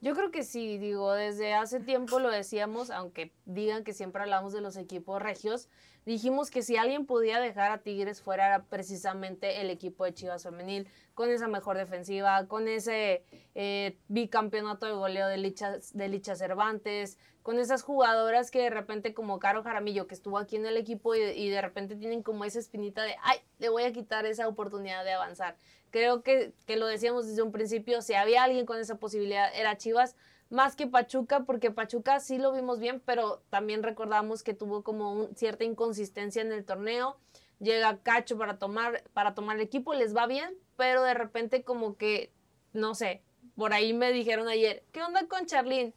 Yo 0.00 0.14
creo 0.14 0.30
que 0.30 0.42
sí, 0.42 0.78
digo, 0.78 1.12
desde 1.12 1.54
hace 1.54 1.80
tiempo 1.80 2.18
lo 2.18 2.30
decíamos, 2.30 2.90
aunque 2.90 3.32
digan 3.46 3.84
que 3.84 3.92
siempre 3.92 4.22
hablamos 4.22 4.52
de 4.52 4.60
los 4.60 4.76
equipos 4.76 5.20
regios, 5.20 5.68
dijimos 6.06 6.50
que 6.50 6.62
si 6.62 6.76
alguien 6.76 7.06
podía 7.06 7.40
dejar 7.40 7.70
a 7.72 7.78
Tigres 7.78 8.20
fuera 8.22 8.46
era 8.46 8.64
precisamente 8.64 9.60
el 9.60 9.70
equipo 9.70 10.04
de 10.04 10.14
Chivas 10.14 10.42
Femenil, 10.42 10.88
con 11.14 11.30
esa 11.30 11.48
mejor 11.48 11.76
defensiva, 11.76 12.46
con 12.46 12.68
ese 12.68 13.24
eh, 13.54 13.98
bicampeonato 14.08 14.86
de 14.86 14.92
goleo 14.92 15.28
de 15.28 15.36
Licha, 15.36 15.78
de 15.78 16.36
Cervantes, 16.36 17.18
con 17.42 17.58
esas 17.58 17.82
jugadoras 17.82 18.50
que 18.50 18.60
de 18.60 18.70
repente 18.70 19.14
como 19.14 19.38
Caro 19.38 19.62
Jaramillo, 19.62 20.06
que 20.06 20.14
estuvo 20.14 20.38
aquí 20.38 20.56
en 20.56 20.66
el 20.66 20.76
equipo 20.76 21.14
y, 21.14 21.20
y 21.20 21.50
de 21.50 21.60
repente 21.60 21.96
tienen 21.96 22.22
como 22.22 22.44
esa 22.44 22.58
espinita 22.58 23.02
de, 23.02 23.16
ay, 23.22 23.38
le 23.58 23.68
voy 23.68 23.82
a 23.82 23.92
quitar 23.92 24.26
esa 24.26 24.48
oportunidad 24.48 25.04
de 25.04 25.12
avanzar 25.12 25.56
creo 25.92 26.22
que, 26.22 26.52
lo 26.66 26.86
decíamos 26.86 27.28
desde 27.28 27.42
un 27.42 27.52
principio, 27.52 28.02
si 28.02 28.14
había 28.14 28.42
alguien 28.42 28.66
con 28.66 28.80
esa 28.80 28.96
posibilidad 28.96 29.54
era 29.54 29.76
Chivas, 29.76 30.16
más 30.52 30.76
que 30.76 30.86
Pachuca, 30.86 31.44
porque 31.44 31.70
Pachuca 31.70 32.20
sí 32.20 32.36
lo 32.36 32.52
vimos 32.52 32.78
bien, 32.78 33.00
pero 33.06 33.42
también 33.48 33.82
recordamos 33.82 34.42
que 34.42 34.52
tuvo 34.52 34.82
como 34.82 35.28
cierta 35.34 35.64
inconsistencia 35.64 36.42
en 36.42 36.52
el 36.52 36.66
torneo. 36.66 37.16
Llega 37.58 37.96
Cacho 38.02 38.36
para 38.36 38.58
tomar, 38.58 39.02
para 39.14 39.34
tomar 39.34 39.56
el 39.56 39.62
equipo, 39.62 39.94
les 39.94 40.14
va 40.14 40.26
bien, 40.26 40.54
pero 40.76 41.02
de 41.02 41.14
repente 41.14 41.64
como 41.64 41.96
que, 41.96 42.30
no 42.74 42.94
sé, 42.94 43.22
por 43.56 43.72
ahí 43.72 43.94
me 43.94 44.12
dijeron 44.12 44.46
ayer, 44.46 44.84
¿qué 44.92 45.02
onda 45.02 45.26
con 45.26 45.46
Charlín? 45.46 45.94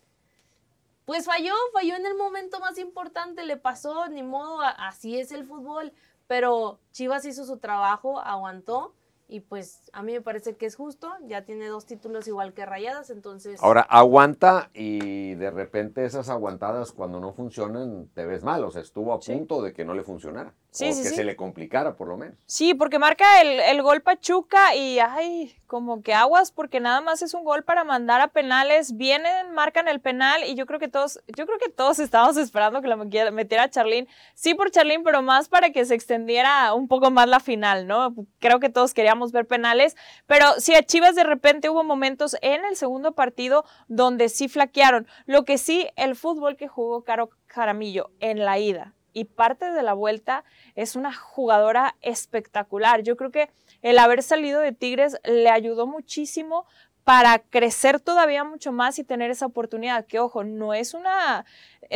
Pues 1.04 1.25
falló, 1.25 1.54
falló 1.74 1.98
en 1.98 2.06
el 2.06 2.16
momento 2.16 2.62
más 2.62 2.78
importante, 2.78 3.44
le 3.44 3.57
pasó, 3.57 4.07
ni 4.07 4.24
modo, 4.24 4.62
así 4.62 5.19
es 5.19 5.34
el 5.34 5.46
fútbol, 5.46 5.92
pero 6.28 6.80
Chivas 6.94 7.25
hizo 7.25 7.44
su 7.44 7.57
trabajo, 7.57 8.22
aguantó 8.22 8.96
y 9.27 9.39
pues 9.39 9.89
a 9.94 10.04
mí 10.04 10.13
me 10.13 10.22
parece 10.22 10.56
que 10.56 10.66
es 10.66 10.75
justo, 10.75 11.10
ya 11.27 11.45
tiene 11.45 11.68
dos 11.68 11.86
títulos 11.86 12.27
igual 12.27 12.54
que 12.54 12.66
Rayadas, 12.66 13.10
entonces... 13.10 13.62
Ahora, 13.63 13.81
aguanta 13.81 14.69
y 14.74 15.36
de 15.36 15.51
repente 15.51 16.06
esas 16.06 16.30
aguantadas 16.30 16.92
cuando 16.92 17.19
no 17.19 17.33
funcionan 17.33 18.07
te 18.13 18.25
ves 18.25 18.44
mal, 18.44 18.63
o 18.63 18.72
sea, 18.72 18.81
estuvo 18.81 19.13
a 19.13 19.19
punto 19.19 19.62
de 19.62 19.74
que 19.74 19.86
no 19.86 19.94
le 19.94 20.04
funcionara. 20.04 20.54
Sí, 20.75 20.86
o 20.86 20.88
que 20.89 21.10
se 21.10 21.24
le 21.24 21.38
complicara 21.38 21.95
por 21.95 22.10
lo 22.10 22.18
menos. 22.18 22.36
Sí, 22.45 22.74
porque 22.74 23.00
marca 23.00 23.42
el, 23.42 23.62
el, 23.62 23.81
gol 23.81 24.01
Pachuca 24.01 24.75
y 24.75 25.00
ay, 25.00 25.56
como 25.68 26.04
que 26.04 26.13
aguas 26.13 26.51
porque 26.51 26.81
nada 26.81 27.00
más 27.00 27.22
es 27.22 27.33
un 27.33 27.45
gol 27.45 27.63
para 27.63 27.86
mandar 27.86 28.19
a 28.19 28.28
penales, 28.28 28.97
vienen, 28.97 29.54
marcan 29.54 29.88
el 29.88 30.02
penal 30.02 30.44
y 30.44 30.56
yo 30.56 30.66
creo 30.66 30.78
que 30.78 30.90
todos, 30.90 31.21
yo 31.28 31.45
creo 31.45 31.59
que 31.59 31.69
todos 31.69 31.99
estábamos 31.99 32.35
esperando 32.35 32.81
que 32.81 32.90
la 32.90 32.97
metiera 33.31 33.69
Charlín, 33.69 34.09
sí 34.33 34.54
por 34.54 34.69
Charlín, 34.69 35.04
pero 35.04 35.21
más 35.21 35.47
para 35.47 35.69
que 35.69 35.85
se 35.85 35.95
extendiera 35.95 36.73
un 36.73 36.90
poco 36.90 37.09
más 37.09 37.30
la 37.30 37.40
final, 37.40 37.88
¿no? 37.88 38.14
Creo 38.40 38.59
que 38.59 38.68
todos 38.69 38.94
queríamos 38.94 39.31
ver 39.31 39.47
penales, 39.47 39.95
pero 40.28 40.45
sí 40.57 40.76
a 40.76 40.83
Chivas 40.83 41.16
de 41.16 41.23
repente 41.23 41.69
hubo 41.69 41.85
momentos 41.85 42.35
en 42.42 42.66
el 42.66 42.76
segundo 42.76 43.14
partido 43.14 43.64
donde 43.88 44.28
sí 44.28 44.49
flaquearon. 44.49 45.07
Lo 45.26 45.45
que 45.45 45.57
sí, 45.57 45.88
el 45.95 46.18
fútbol 46.18 46.57
que 46.57 46.68
jugó 46.68 47.06
Caro 47.06 47.30
Jaramillo 47.47 48.11
en 48.19 48.44
la 48.44 48.59
ida 48.59 48.94
y 49.16 49.26
parte 49.26 49.72
de 49.72 49.81
la 49.81 49.94
vuelta 49.94 50.44
es 50.76 50.95
una 50.95 51.14
jugadora 51.14 51.95
espectacular. 52.02 53.02
Yo 53.02 53.16
creo 53.16 53.31
que 53.31 53.50
el 53.81 53.98
haber 53.98 54.22
salido 54.22 54.60
de 54.60 54.74
Tigres 54.74 55.18
le 55.24 55.50
ayudó 55.50 55.88
muchísimo 55.88 56.66
para 57.06 57.38
crecer 57.38 58.00
todavía 58.00 58.44
mucho 58.44 58.71
más 58.71 58.97
y 58.97 59.04
tener 59.04 59.30
esa 59.30 59.45
oportunidad. 59.45 60.06
Que 60.07 60.19
ojo, 60.19 60.44
no 60.44 60.74
es 60.74 60.95
una, 60.95 61.45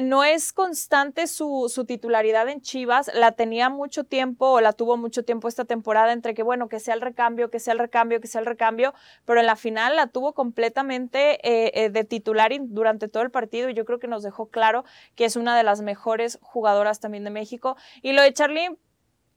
no 0.04 0.24
es 0.24 0.54
constante 0.54 1.25
su, 1.25 1.70
su, 1.74 1.84
titularidad 1.86 2.48
en 2.48 2.62
Chivas, 2.62 3.10
la 3.16 3.32
tenía 3.32 3.70
mucho 3.70 4.04
tiempo 4.04 4.51
o 4.51 4.62
la 4.62 4.72
tuvo 4.72 4.98
mucho 4.98 5.25
tiempo 5.25 5.48
esta 5.48 5.66
temporada 5.66 6.13
entre 6.13 6.36
que, 6.36 6.44
bueno, 6.44 6.70
que 6.70 6.80
sea 6.80 6.94
el 6.94 7.01
recambio, 7.01 7.50
que 7.50 7.60
sea 7.60 7.74
el 7.74 7.80
recambio, 7.80 8.22
que 8.22 8.28
sea 8.28 8.39
el 8.39 8.46
recambio, 8.46 8.94
pero 9.25 9.39
en 9.39 9.48
la 9.48 9.56
final 9.56 9.96
la 9.96 10.06
tuvo 10.08 10.34
completamente 10.34 11.39
eh, 11.44 11.72
eh, 11.74 11.89
de 11.89 12.04
titular 12.04 12.51
durante 12.62 13.08
todo 13.08 13.24
el 13.24 13.32
partido 13.32 13.70
y 13.70 13.74
yo 13.74 13.86
creo 13.86 14.00
que 14.00 14.08
nos 14.08 14.22
dejó 14.22 14.50
claro 14.50 14.86
que 15.16 15.25
es 15.25 15.36
una 15.36 15.58
de 15.58 15.63
las 15.63 15.82
mejores 15.82 16.38
jugadoras 16.42 17.00
también 17.00 17.24
de 17.24 17.32
México. 17.32 17.78
Y 18.04 18.13
lo 18.13 18.22
de 18.22 18.32
Charly, 18.32 18.78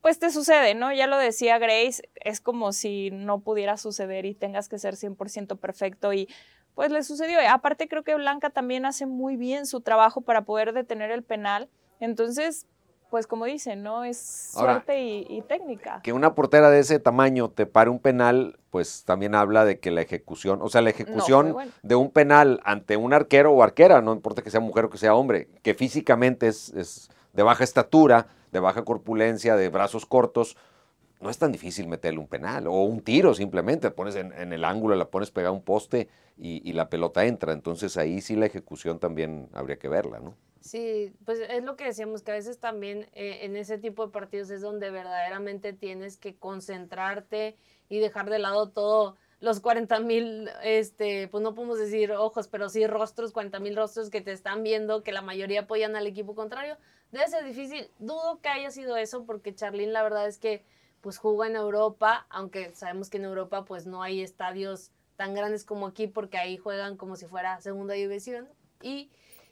pues 0.03 0.19
te 0.19 0.31
sucede, 0.31 0.75
¿no? 0.75 0.93
Ya 0.93 1.07
lo 1.07 1.17
decía 1.17 1.59
Grace, 1.59 2.03
es 2.17 2.41
como 2.41 2.73
si 2.73 3.11
no 3.13 3.39
pudiera 3.39 3.77
suceder 3.77 4.27
y 4.27 4.35
tengas 4.35 4.69
que 4.69 4.79
ser 4.79 4.97
100% 4.97 5.57
perfecto 5.59 6.13
y 6.13 6.29
pues 6.75 6.91
le 6.91 7.05
sucedió. 7.05 7.39
Aparte 7.49 7.89
creo 7.89 8.03
que 8.03 8.17
Blanca 8.17 8.51
también 8.51 8.85
hace 8.85 9.07
muy 9.07 9.37
bien 9.37 9.65
su 9.65 9.81
trabajo 9.81 10.21
para 10.21 10.45
poder 10.45 10.73
detener 10.73 11.13
el 11.13 11.23
penal. 11.23 11.69
Entonces, 12.01 12.67
pues 13.11 13.29
como 13.29 13.45
dicen, 13.45 13.85
¿no? 13.85 14.03
Es 14.03 14.51
suerte 14.55 15.01
y, 15.01 15.41
técnica. 15.43 16.01
Que 16.03 16.13
una 16.13 16.35
portera 16.35 16.71
de 16.71 16.81
ese 16.81 16.99
tamaño 16.99 17.51
te 17.51 17.67
pare 17.67 17.89
un 17.89 18.01
penal, 18.01 18.59
pues 18.71 19.05
también 19.05 19.37
habla 19.37 19.65
de 19.65 19.79
que 19.79 19.93
la 19.93 20.01
ejecución, 20.01 20.61
o 20.63 20.69
sea, 20.69 20.81
la 20.81 20.91
ejecución 20.91 21.55
de 21.83 21.95
un 21.95 22.11
penal 22.11 22.61
ante 22.65 22.97
un 22.97 23.13
arquero 23.13 23.53
o 23.53 23.63
arquera, 23.63 24.01
no 24.01 24.13
importa 24.15 24.43
que 24.43 24.51
sea 24.51 24.61
mujer 24.61 24.87
o 24.87 24.91
que 24.91 24.99
sea 24.99 25.15
hombre, 25.15 25.49
que 25.63 25.75
físicamente 25.75 26.49
es 26.49 27.09
de 27.35 27.43
baja 27.43 27.63
estatura, 27.63 28.27
de 28.53 28.61
baja 28.61 28.85
corpulencia, 28.85 29.57
de 29.57 29.69
brazos 29.69 30.07
cortos, 30.07 30.57
no 31.21 31.31
es 31.31 31.39
tan 31.39 31.53
difícil 31.53 31.87
meterle 31.87 32.19
un 32.19 32.27
penal 32.27 32.67
o 32.67 32.83
un 32.83 33.01
tiro 33.01 33.33
simplemente, 33.33 33.91
pones 33.91 34.17
en, 34.17 34.53
el 34.53 34.65
ángulo, 34.65 34.97
la 34.97 35.09
pones 35.09 35.31
pegada 35.31 35.51
a 35.51 35.53
un 35.53 35.63
poste 35.63 36.09
y, 36.37 36.73
la 36.73 36.89
pelota 36.89 37.25
entra. 37.25 37.53
Entonces 37.53 37.97
ahí 37.97 38.21
sí 38.21 38.35
la 38.35 38.47
ejecución 38.47 38.99
también 38.99 39.49
habría 39.53 39.79
que 39.79 39.89
verla, 39.89 40.19
¿no? 40.19 40.35
Sí, 40.61 41.13
pues 41.25 41.41
es 41.41 41.65
lo 41.65 41.77
que 41.77 41.85
decíamos, 41.85 42.23
que 42.23 42.33
a 42.33 42.35
veces 42.35 42.59
también 42.59 43.09
eh, 43.15 43.41
en 43.43 43.57
ese 43.57 43.79
tipo 43.79 44.07
de 44.07 44.13
partidos 44.13 44.51
es 44.51 44.61
donde 44.61 44.91
verdaderamente 44.91 45.73
tienes 45.73 46.17
que 46.17 46.37
concentrarte 46.37 47.57
y 47.89 47.99
dejar 47.99 48.31
de 48.31 48.39
lado 48.39 48.71
todo 48.71 49.17
los 49.41 49.59
40 49.59 49.99
mil, 50.01 50.49
este, 50.63 51.27
pues 51.27 51.43
no 51.43 51.55
podemos 51.55 51.79
decir 51.79 52.13
ojos, 52.13 52.47
pero 52.47 52.69
sí 52.69 52.87
rostros, 52.87 53.33
40 53.33 53.59
mil 53.59 53.75
rostros 53.75 54.09
que 54.09 54.21
te 54.21 54.31
están 54.31 54.63
viendo, 54.63 55.03
que 55.03 55.11
la 55.11 55.21
mayoría 55.21 55.63
apoyan 55.63 55.97
al 55.97 56.07
equipo 56.07 56.37
contrario. 56.37 56.77
Debe 57.13 57.29
ser 57.29 57.45
difícil. 57.45 57.91
Dudo 57.99 58.41
que 58.41 58.49
haya 58.49 58.71
sido 58.71 58.97
eso 58.97 59.25
porque 59.25 59.55
Charlín 59.55 59.93
la 59.93 60.03
verdad 60.03 60.27
es 60.27 60.39
que 60.39 60.65
pues 61.03 61.19
jugó 61.19 61.45
en 61.45 61.57
Europa, 61.57 62.27
aunque 62.31 62.73
sabemos 62.75 63.11
que 63.11 63.19
en 63.19 63.25
Europa 63.25 63.65
pues 63.65 63.87
no 63.87 64.03
hay 64.03 64.23
estadios 64.23 64.91
tan 65.17 65.35
grandes 65.35 65.65
como 65.65 65.87
aquí 65.87 66.07
porque 66.07 66.39
ahí 66.39 66.57
juegan 66.57 66.97
como 66.97 67.17
si 67.17 67.27
fuera 67.27 67.61
segunda 67.61 67.95
división 67.95 68.49
y 68.81 69.11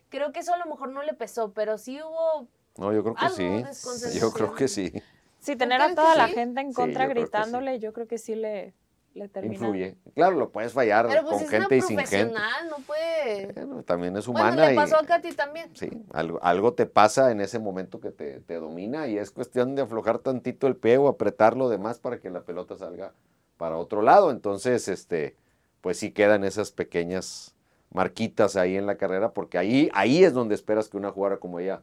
creo 0.08 0.32
que 0.32 0.40
eso 0.40 0.54
a 0.54 0.58
lo 0.58 0.66
mejor 0.66 0.90
no 0.90 1.02
le 1.02 1.12
pesó, 1.12 1.52
pero 1.52 1.76
sí 1.76 2.00
hubo 2.00 2.48
No, 2.78 2.92
yo 2.92 3.02
creo 3.02 3.14
que 3.14 3.28
sí. 3.74 4.18
Yo 4.18 4.32
creo 4.32 4.54
que 4.54 4.68
sí. 4.68 4.92
Sí, 5.40 5.56
tener 5.56 5.82
a 5.82 5.94
toda 5.94 6.14
la 6.16 6.28
gente 6.28 6.60
en 6.60 6.72
contra 6.72 7.06
gritándole, 7.06 7.78
yo 7.78 7.92
creo 7.92 8.06
que 8.06 8.18
sí 8.18 8.34
le 8.34 8.74
le 9.14 9.28
termina. 9.28 9.54
Influye. 9.54 9.96
Claro, 10.14 10.36
lo 10.36 10.50
puedes 10.50 10.72
fallar 10.72 11.06
pues, 11.06 11.22
con 11.22 11.48
gente 11.48 11.76
y 11.76 11.80
sin 11.80 11.98
gente. 11.98 12.34
no 12.68 12.76
puede. 12.86 13.82
también 13.84 14.16
es 14.16 14.28
humana. 14.28 14.50
Bueno, 14.50 14.70
le 14.70 14.76
pasó 14.76 14.98
a 14.98 15.04
Katy 15.04 15.32
también. 15.32 15.70
Sí, 15.74 15.90
algo, 16.12 16.38
algo 16.42 16.74
te 16.74 16.86
pasa 16.86 17.30
en 17.30 17.40
ese 17.40 17.58
momento 17.58 18.00
que 18.00 18.10
te, 18.10 18.40
te, 18.40 18.54
domina 18.54 19.08
y 19.08 19.18
es 19.18 19.30
cuestión 19.30 19.74
de 19.74 19.82
aflojar 19.82 20.18
tantito 20.18 20.66
el 20.66 20.76
pie 20.76 20.98
o 20.98 21.08
apretarlo 21.08 21.68
de 21.68 21.78
más 21.78 21.98
para 21.98 22.20
que 22.20 22.30
la 22.30 22.42
pelota 22.42 22.76
salga 22.76 23.12
para 23.56 23.76
otro 23.76 24.02
lado. 24.02 24.30
Entonces, 24.30 24.88
este, 24.88 25.36
pues 25.80 25.98
sí 25.98 26.12
quedan 26.12 26.44
esas 26.44 26.70
pequeñas 26.70 27.54
marquitas 27.92 28.56
ahí 28.56 28.76
en 28.76 28.86
la 28.86 28.96
carrera, 28.96 29.32
porque 29.32 29.58
ahí, 29.58 29.90
ahí 29.92 30.24
es 30.24 30.32
donde 30.32 30.54
esperas 30.54 30.88
que 30.88 30.96
una 30.96 31.10
jugadora 31.10 31.40
como 31.40 31.58
ella, 31.58 31.82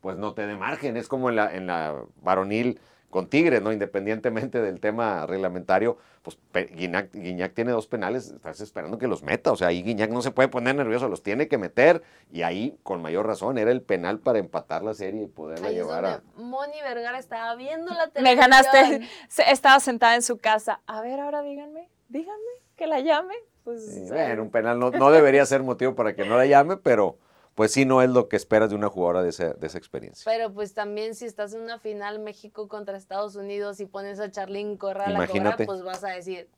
pues 0.00 0.16
no 0.16 0.34
te 0.34 0.46
dé 0.46 0.56
margen. 0.56 0.96
Es 0.96 1.08
como 1.08 1.30
en 1.30 1.36
la, 1.36 1.54
en 1.54 1.66
la 1.66 2.02
varonil 2.22 2.80
con 3.14 3.28
Tigres, 3.28 3.62
¿no? 3.62 3.70
Independientemente 3.70 4.60
del 4.60 4.80
tema 4.80 5.24
reglamentario, 5.24 5.98
pues 6.22 6.36
Guiñac, 6.52 7.54
tiene 7.54 7.70
dos 7.70 7.86
penales, 7.86 8.32
estás 8.32 8.60
esperando 8.60 8.98
que 8.98 9.06
los 9.06 9.22
meta, 9.22 9.52
o 9.52 9.56
sea, 9.56 9.68
ahí 9.68 9.84
Guiñac 9.84 10.10
no 10.10 10.20
se 10.20 10.32
puede 10.32 10.48
poner 10.48 10.74
nervioso, 10.74 11.08
los 11.08 11.22
tiene 11.22 11.46
que 11.46 11.56
meter, 11.56 12.02
y 12.32 12.42
ahí, 12.42 12.76
con 12.82 13.00
mayor 13.02 13.24
razón, 13.24 13.56
era 13.56 13.70
el 13.70 13.82
penal 13.82 14.18
para 14.18 14.40
empatar 14.40 14.82
la 14.82 14.94
serie 14.94 15.22
y 15.22 15.26
poderla 15.28 15.70
llevar 15.70 16.04
a... 16.04 16.22
Moni 16.34 16.82
Vergara 16.82 17.20
estaba 17.20 17.54
viendo 17.54 17.94
la 17.94 18.08
televisión. 18.08 18.24
Me 18.24 18.34
ganaste, 18.34 19.08
estaba 19.46 19.78
sentada 19.78 20.16
en 20.16 20.22
su 20.22 20.38
casa, 20.38 20.80
a 20.88 21.00
ver, 21.00 21.20
ahora 21.20 21.42
díganme, 21.42 21.88
díganme, 22.08 22.50
que 22.74 22.88
la 22.88 22.98
llame, 22.98 23.36
pues... 23.62 24.08
bueno, 24.08 24.42
un 24.42 24.50
penal 24.50 24.80
no, 24.80 24.90
no 24.90 25.12
debería 25.12 25.46
ser 25.46 25.62
motivo 25.62 25.94
para 25.94 26.16
que 26.16 26.24
no 26.24 26.36
la 26.36 26.46
llame, 26.46 26.78
pero 26.78 27.16
pues 27.54 27.72
sí 27.72 27.84
no 27.84 28.02
es 28.02 28.10
lo 28.10 28.28
que 28.28 28.36
esperas 28.36 28.70
de 28.70 28.76
una 28.76 28.88
jugadora 28.88 29.22
de 29.22 29.30
esa, 29.30 29.54
de 29.54 29.66
esa 29.66 29.78
experiencia. 29.78 30.24
Pero 30.24 30.52
pues 30.52 30.74
también 30.74 31.14
si 31.14 31.24
estás 31.24 31.54
en 31.54 31.62
una 31.62 31.78
final 31.78 32.18
México 32.18 32.68
contra 32.68 32.96
Estados 32.96 33.36
Unidos 33.36 33.80
y 33.80 33.86
pones 33.86 34.20
a 34.20 34.30
Charlín 34.30 34.76
Corral 34.76 35.16
a 35.16 35.26
cobrar, 35.26 35.56
pues 35.64 35.82
vas 35.82 36.04
a 36.04 36.08
decir, 36.08 36.48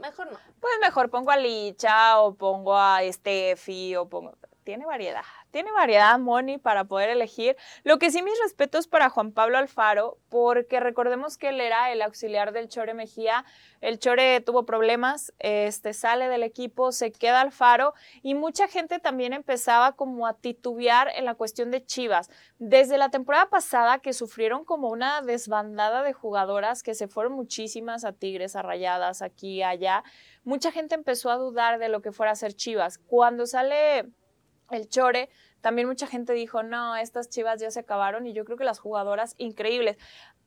mejor 0.00 0.30
no. 0.32 0.38
Pues 0.60 0.74
mejor 0.80 1.10
pongo 1.10 1.30
a 1.30 1.36
Licha 1.36 2.20
o 2.20 2.34
pongo 2.34 2.76
a 2.76 3.00
Steffi 3.10 3.96
o 3.96 4.08
pongo... 4.08 4.36
Tiene 4.64 4.86
variedad 4.86 5.22
tiene 5.54 5.70
variedad 5.70 6.18
Moni 6.18 6.58
para 6.58 6.82
poder 6.82 7.10
elegir. 7.10 7.56
Lo 7.84 8.00
que 8.00 8.10
sí 8.10 8.24
mis 8.24 8.36
respetos 8.42 8.88
para 8.88 9.08
Juan 9.08 9.30
Pablo 9.30 9.56
Alfaro, 9.56 10.18
porque 10.28 10.80
recordemos 10.80 11.38
que 11.38 11.50
él 11.50 11.60
era 11.60 11.92
el 11.92 12.02
auxiliar 12.02 12.52
del 12.52 12.68
Chore 12.68 12.92
Mejía. 12.92 13.44
El 13.80 14.00
Chore 14.00 14.40
tuvo 14.40 14.66
problemas, 14.66 15.32
este 15.38 15.92
sale 15.92 16.28
del 16.28 16.42
equipo, 16.42 16.90
se 16.90 17.12
queda 17.12 17.40
Alfaro 17.40 17.94
y 18.20 18.34
mucha 18.34 18.66
gente 18.66 18.98
también 18.98 19.32
empezaba 19.32 19.92
como 19.92 20.26
a 20.26 20.34
titubear 20.34 21.12
en 21.14 21.24
la 21.24 21.36
cuestión 21.36 21.70
de 21.70 21.86
Chivas. 21.86 22.30
Desde 22.58 22.98
la 22.98 23.10
temporada 23.10 23.48
pasada 23.48 24.00
que 24.00 24.12
sufrieron 24.12 24.64
como 24.64 24.88
una 24.88 25.22
desbandada 25.22 26.02
de 26.02 26.14
jugadoras 26.14 26.82
que 26.82 26.96
se 26.96 27.06
fueron 27.06 27.34
muchísimas 27.34 28.04
a 28.04 28.12
Tigres, 28.12 28.56
a 28.56 28.62
Rayadas, 28.62 29.22
aquí, 29.22 29.62
allá, 29.62 30.02
mucha 30.42 30.72
gente 30.72 30.96
empezó 30.96 31.30
a 31.30 31.36
dudar 31.36 31.78
de 31.78 31.88
lo 31.88 32.02
que 32.02 32.10
fuera 32.10 32.32
a 32.32 32.34
ser 32.34 32.54
Chivas. 32.54 32.98
Cuando 32.98 33.46
sale 33.46 34.10
el 34.70 34.88
Chore, 34.88 35.28
también 35.60 35.88
mucha 35.88 36.06
gente 36.06 36.32
dijo, 36.32 36.62
no, 36.62 36.96
estas 36.96 37.30
chivas 37.30 37.60
ya 37.60 37.70
se 37.70 37.80
acabaron 37.80 38.26
y 38.26 38.32
yo 38.32 38.44
creo 38.44 38.58
que 38.58 38.64
las 38.64 38.78
jugadoras 38.78 39.34
increíbles. 39.38 39.96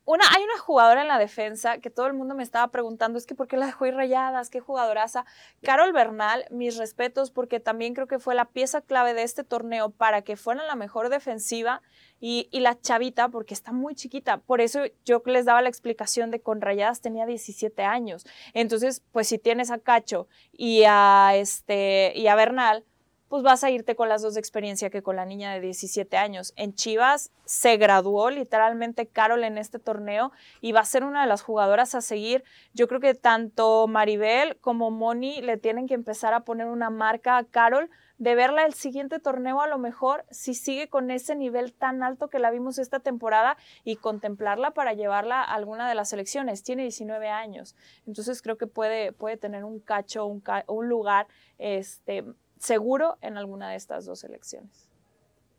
Una, 0.05 0.23
hay 0.33 0.41
una 0.41 0.57
jugadora 0.57 1.01
en 1.01 1.09
la 1.09 1.19
defensa 1.19 1.79
que 1.79 1.89
todo 1.89 2.07
el 2.07 2.13
mundo 2.13 2.33
me 2.33 2.41
estaba 2.41 2.69
preguntando, 2.69 3.17
es 3.17 3.25
que 3.25 3.35
¿por 3.35 3.49
qué 3.49 3.57
la 3.57 3.65
dejó 3.65 3.87
ir 3.87 3.93
rayadas? 3.93 4.49
¿Qué 4.49 4.61
jugadoraza? 4.61 5.25
Carol 5.63 5.91
Bernal, 5.91 6.45
mis 6.49 6.77
respetos, 6.77 7.29
porque 7.29 7.59
también 7.59 7.93
creo 7.93 8.07
que 8.07 8.17
fue 8.17 8.33
la 8.33 8.45
pieza 8.45 8.79
clave 8.79 9.13
de 9.13 9.23
este 9.23 9.43
torneo 9.43 9.89
para 9.89 10.21
que 10.21 10.37
fuera 10.37 10.63
la 10.65 10.75
mejor 10.75 11.09
defensiva 11.09 11.81
y, 12.21 12.47
y, 12.51 12.61
la 12.61 12.79
chavita, 12.79 13.27
porque 13.27 13.53
está 13.53 13.73
muy 13.73 13.95
chiquita. 13.95 14.37
Por 14.37 14.61
eso 14.61 14.79
yo 15.03 15.21
les 15.25 15.43
daba 15.43 15.61
la 15.61 15.67
explicación 15.67 16.31
de 16.31 16.39
con 16.39 16.61
rayadas 16.61 17.01
tenía 17.01 17.25
17 17.25 17.83
años. 17.83 18.25
Entonces, 18.53 19.03
pues 19.11 19.27
si 19.27 19.39
tienes 19.39 19.71
a 19.71 19.77
Cacho 19.77 20.29
y 20.53 20.83
a, 20.87 21.31
este, 21.35 22.13
y 22.15 22.27
a 22.27 22.35
Bernal, 22.35 22.85
pues 23.29 23.43
vas 23.43 23.63
a 23.63 23.69
irte 23.69 23.95
con 23.95 24.09
las 24.09 24.21
dos 24.21 24.35
de 24.35 24.39
experiencia 24.39 24.89
que 24.89 25.01
con 25.01 25.15
la 25.15 25.25
niña 25.25 25.53
de 25.53 25.59
17 25.59 26.15
años. 26.17 26.53
En 26.55 26.73
Chivas 26.73 27.31
se 27.45 27.77
graduó 27.77 28.29
literalmente 28.29 29.07
Carol 29.07 29.43
en 29.43 29.57
este 29.57 29.79
torneo 29.79 30.31
y 30.61 30.71
va 30.71 30.81
a 30.81 30.85
ser 30.85 31.03
una 31.03 31.21
de 31.21 31.27
las 31.27 31.41
jugadoras 31.41 31.95
a 31.95 32.01
seguir. 32.01 32.43
Yo 32.73 32.87
creo 32.87 32.99
que 32.99 33.15
tanto 33.15 33.87
Maribel 33.87 34.57
como 34.57 34.91
Moni 34.91 35.41
le 35.41 35.57
tienen 35.57 35.87
que 35.87 35.93
empezar 35.93 36.33
a 36.33 36.41
poner 36.41 36.67
una 36.67 36.89
marca 36.89 37.37
a 37.37 37.43
Carol 37.43 37.89
de 38.17 38.33
verla 38.33 38.65
el 38.65 38.73
siguiente 38.73 39.19
torneo 39.19 39.61
a 39.61 39.67
lo 39.67 39.77
mejor 39.77 40.25
si 40.31 40.53
sigue 40.53 40.89
con 40.89 41.11
ese 41.11 41.35
nivel 41.35 41.73
tan 41.73 42.01
alto 42.01 42.29
que 42.29 42.39
la 42.39 42.49
vimos 42.49 42.79
esta 42.79 42.99
temporada 42.99 43.57
y 43.83 43.97
contemplarla 43.97 44.71
para 44.71 44.93
llevarla 44.93 45.41
a 45.41 45.53
alguna 45.53 45.87
de 45.87 45.95
las 45.95 46.09
selecciones. 46.09 46.63
Tiene 46.63 46.83
19 46.83 47.29
años, 47.29 47.75
entonces 48.07 48.41
creo 48.41 48.57
que 48.57 48.67
puede, 48.67 49.11
puede 49.11 49.37
tener 49.37 49.63
un 49.63 49.79
cacho, 49.79 50.25
un, 50.25 50.43
un 50.67 50.89
lugar 50.89 51.27
este, 51.59 52.23
seguro 52.59 53.17
en 53.21 53.37
alguna 53.37 53.69
de 53.69 53.75
estas 53.77 54.05
dos 54.05 54.23
elecciones. 54.23 54.87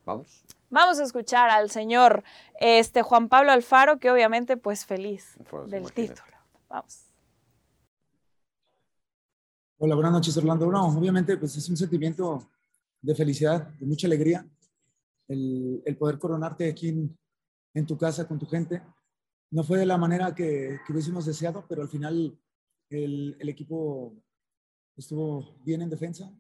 Vamos. 0.05 0.45
Vamos 0.71 0.99
a 0.99 1.05
escuchar 1.05 1.50
al 1.50 1.71
señor 1.71 2.25
este, 2.61 3.02
Juan 3.02 3.28
Pablo 3.28 3.52
Alfaro, 3.52 3.99
que 3.99 4.11
obviamente 4.11 4.57
pues 4.57 4.85
feliz 4.85 5.37
del 5.67 5.93
título. 5.93 6.23
Vamos. 6.69 7.05
Hola, 9.78 9.95
buenas 9.95 10.12
noches, 10.12 10.37
Orlando. 10.37 10.71
No, 10.71 10.88
obviamente 10.88 11.37
pues 11.37 11.57
es 11.57 11.69
un 11.69 11.76
sentimiento 11.76 12.50
de 13.00 13.14
felicidad, 13.14 13.69
de 13.78 13.87
mucha 13.87 14.07
alegría, 14.07 14.47
el, 15.28 15.97
poder 15.99 16.19
coronarte 16.19 16.69
aquí 16.69 16.88
en, 17.75 17.87
tu 17.87 17.97
casa 17.97 18.26
con 18.26 18.38
tu 18.38 18.47
gente. 18.47 18.83
No 19.50 19.62
fue 19.62 19.78
de 19.78 19.87
la 19.87 19.97
manera 19.97 20.35
que, 20.35 20.78
hubiésemos 20.88 21.26
deseado, 21.26 21.64
pero 21.69 21.83
al 21.83 21.88
final 21.88 22.38
el, 22.90 23.37
el 23.38 23.49
equipo 23.49 24.14
estuvo 24.97 25.55
bien 25.64 25.81
en 25.83 25.90
defensa, 25.90 26.31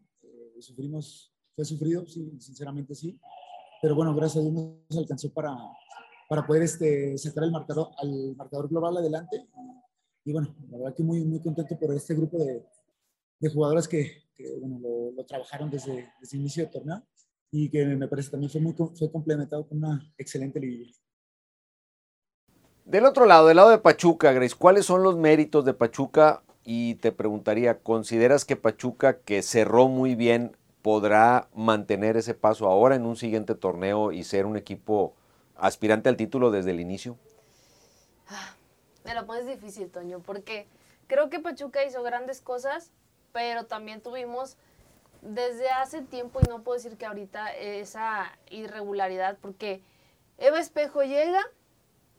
sufrimos, 0.62 1.32
fue 1.54 1.64
sufrido, 1.64 2.06
sí, 2.06 2.32
sinceramente 2.38 2.94
sí, 2.94 3.18
pero 3.80 3.94
bueno, 3.94 4.14
gracias 4.14 4.38
a 4.38 4.48
Dios 4.48 4.52
nos 4.52 4.98
alcanzó 4.98 5.32
para, 5.32 5.56
para 6.28 6.46
poder 6.46 6.62
este, 6.62 7.16
sacar 7.18 7.44
el 7.44 7.52
marcador, 7.52 7.90
al 7.98 8.34
marcador 8.36 8.68
global 8.68 8.96
adelante. 8.96 9.46
Y, 10.24 10.32
bueno, 10.32 10.54
la 10.70 10.78
verdad 10.78 10.94
que 10.94 11.02
muy, 11.02 11.24
muy 11.24 11.40
contento 11.40 11.78
por 11.78 11.94
este 11.94 12.14
grupo 12.14 12.38
de, 12.38 12.64
de 13.40 13.48
jugadoras 13.50 13.88
que, 13.88 14.24
bueno, 14.60 14.80
lo, 15.16 15.24
trabajaron 15.24 15.70
desde, 15.70 16.12
desde 16.20 16.36
el 16.36 16.40
inicio 16.40 16.64
del 16.64 16.72
torneo 16.72 17.02
y 17.50 17.70
que 17.70 17.84
me 17.84 18.08
parece 18.08 18.30
también 18.30 18.50
fue, 18.50 18.60
muy, 18.60 18.74
fue 18.74 19.10
complementado 19.10 19.66
con 19.66 19.78
una 19.78 20.12
excelente 20.18 20.60
liguilla. 20.60 20.94
Del 22.84 23.04
otro 23.04 23.26
lado, 23.26 23.46
del 23.48 23.56
lado 23.56 23.70
de 23.70 23.78
Pachuca, 23.78 24.32
Grace, 24.32 24.56
¿cuáles 24.58 24.86
son 24.86 25.02
los 25.02 25.16
méritos 25.16 25.64
de 25.64 25.74
Pachuca 25.74 26.42
y 26.70 26.96
te 26.96 27.12
preguntaría, 27.12 27.78
¿consideras 27.78 28.44
que 28.44 28.54
Pachuca, 28.54 29.20
que 29.20 29.40
cerró 29.40 29.88
muy 29.88 30.14
bien, 30.14 30.54
podrá 30.82 31.48
mantener 31.54 32.18
ese 32.18 32.34
paso 32.34 32.66
ahora 32.66 32.94
en 32.94 33.06
un 33.06 33.16
siguiente 33.16 33.54
torneo 33.54 34.12
y 34.12 34.22
ser 34.22 34.44
un 34.44 34.54
equipo 34.54 35.14
aspirante 35.56 36.10
al 36.10 36.18
título 36.18 36.50
desde 36.50 36.72
el 36.72 36.80
inicio? 36.80 37.16
Ah, 38.28 38.54
me 39.02 39.14
lo 39.14 39.24
pones 39.24 39.46
difícil, 39.46 39.88
Toño, 39.88 40.20
porque 40.20 40.66
creo 41.06 41.30
que 41.30 41.40
Pachuca 41.40 41.82
hizo 41.86 42.02
grandes 42.02 42.42
cosas, 42.42 42.90
pero 43.32 43.64
también 43.64 44.02
tuvimos 44.02 44.58
desde 45.22 45.70
hace 45.70 46.02
tiempo, 46.02 46.38
y 46.44 46.50
no 46.50 46.60
puedo 46.64 46.76
decir 46.76 46.98
que 46.98 47.06
ahorita, 47.06 47.50
esa 47.56 48.30
irregularidad, 48.50 49.38
porque 49.40 49.80
Eva 50.36 50.60
Espejo 50.60 51.02
llega, 51.02 51.40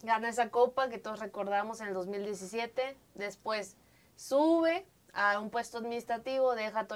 gana 0.01 0.27
esa 0.27 0.49
copa 0.49 0.89
que 0.89 0.97
todos 0.97 1.19
recordamos 1.19 1.81
en 1.81 1.89
el 1.89 1.93
2017, 1.93 2.97
después 3.13 3.77
sube 4.19 4.85
a 5.13 5.39
un 5.39 5.49
puesto 5.49 5.77
administrativo, 5.77 6.53
deja 6.53 6.81
a 6.81 6.87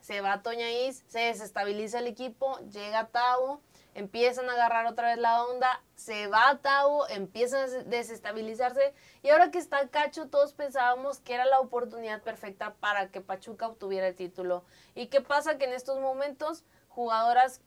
se 0.00 0.20
va 0.20 0.34
a 0.34 0.42
Toñaís, 0.42 1.04
se 1.08 1.18
desestabiliza 1.18 1.98
el 1.98 2.06
equipo, 2.06 2.58
llega 2.70 3.00
a 3.00 3.06
Tavo, 3.08 3.60
empiezan 3.94 4.48
a 4.48 4.52
agarrar 4.52 4.86
otra 4.86 5.08
vez 5.08 5.18
la 5.18 5.44
onda, 5.44 5.82
se 5.96 6.28
va 6.28 6.60
Tau, 6.62 7.06
empieza 7.08 7.64
a 7.64 7.66
desestabilizarse 7.66 8.94
y 9.22 9.30
ahora 9.30 9.50
que 9.50 9.58
está 9.58 9.88
Cacho 9.88 10.28
todos 10.28 10.52
pensábamos 10.52 11.18
que 11.18 11.34
era 11.34 11.44
la 11.44 11.58
oportunidad 11.58 12.22
perfecta 12.22 12.74
para 12.74 13.10
que 13.10 13.20
Pachuca 13.20 13.66
obtuviera 13.66 14.06
el 14.06 14.14
título. 14.14 14.64
¿Y 14.94 15.08
qué 15.08 15.20
pasa? 15.20 15.58
Que 15.58 15.64
en 15.64 15.72
estos 15.72 15.98
momentos 15.98 16.62
jugadoras 16.88 17.62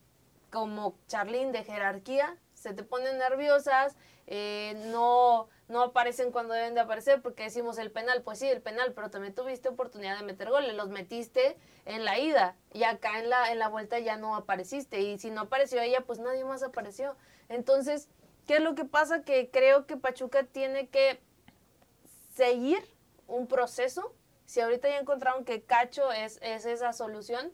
como 0.50 0.96
Charlene 1.08 1.52
de 1.52 1.66
jerarquía 1.66 2.38
se 2.54 2.74
te 2.74 2.84
ponen 2.84 3.18
nerviosas, 3.18 3.98
eh, 4.28 4.82
no, 4.86 5.50
no 5.68 5.82
aparecen 5.82 6.32
cuando 6.32 6.54
deben 6.54 6.74
de 6.76 6.82
aparecer 6.82 7.22
porque 7.22 7.44
decimos 7.44 7.78
el 7.78 7.92
penal, 7.92 8.22
pues 8.22 8.40
sí, 8.40 8.48
el 8.48 8.62
penal, 8.62 8.94
pero 8.94 9.10
también 9.10 9.34
tuviste 9.34 9.70
oportunidad 9.70 10.18
de 10.18 10.24
meter 10.24 10.50
goles, 10.50 10.76
los 10.76 10.90
metiste 10.90 11.58
en 11.86 12.06
la 12.06 12.20
ida 12.20 12.56
y 12.74 12.84
acá 12.84 13.20
en 13.20 13.30
la, 13.30 13.52
en 13.52 13.60
la 13.60 13.70
vuelta 13.70 14.00
ya 14.00 14.18
no 14.18 14.36
apareciste 14.36 15.02
y 15.02 15.18
si 15.18 15.32
no 15.32 15.42
apareció 15.42 15.82
ella, 15.82 16.02
pues 16.02 16.20
nadie 16.20 16.44
más 16.44 16.64
apareció. 16.64 17.16
Entonces, 17.50 18.10
¿qué 18.46 18.56
es 18.56 18.62
lo 18.62 18.76
que 18.76 18.86
pasa? 18.86 19.24
Que 19.24 19.50
creo 19.50 19.86
que 19.86 19.98
Pachuca 19.98 20.44
tiene 20.44 20.90
que 20.90 21.22
seguir 22.36 22.84
un 23.28 23.48
proceso. 23.48 24.14
Si 24.46 24.60
ahorita 24.60 24.90
ya 24.90 25.00
encontraron 25.00 25.46
que 25.46 25.64
Cacho 25.64 26.12
es, 26.12 26.40
es 26.42 26.66
esa 26.66 26.94
solución, 26.94 27.52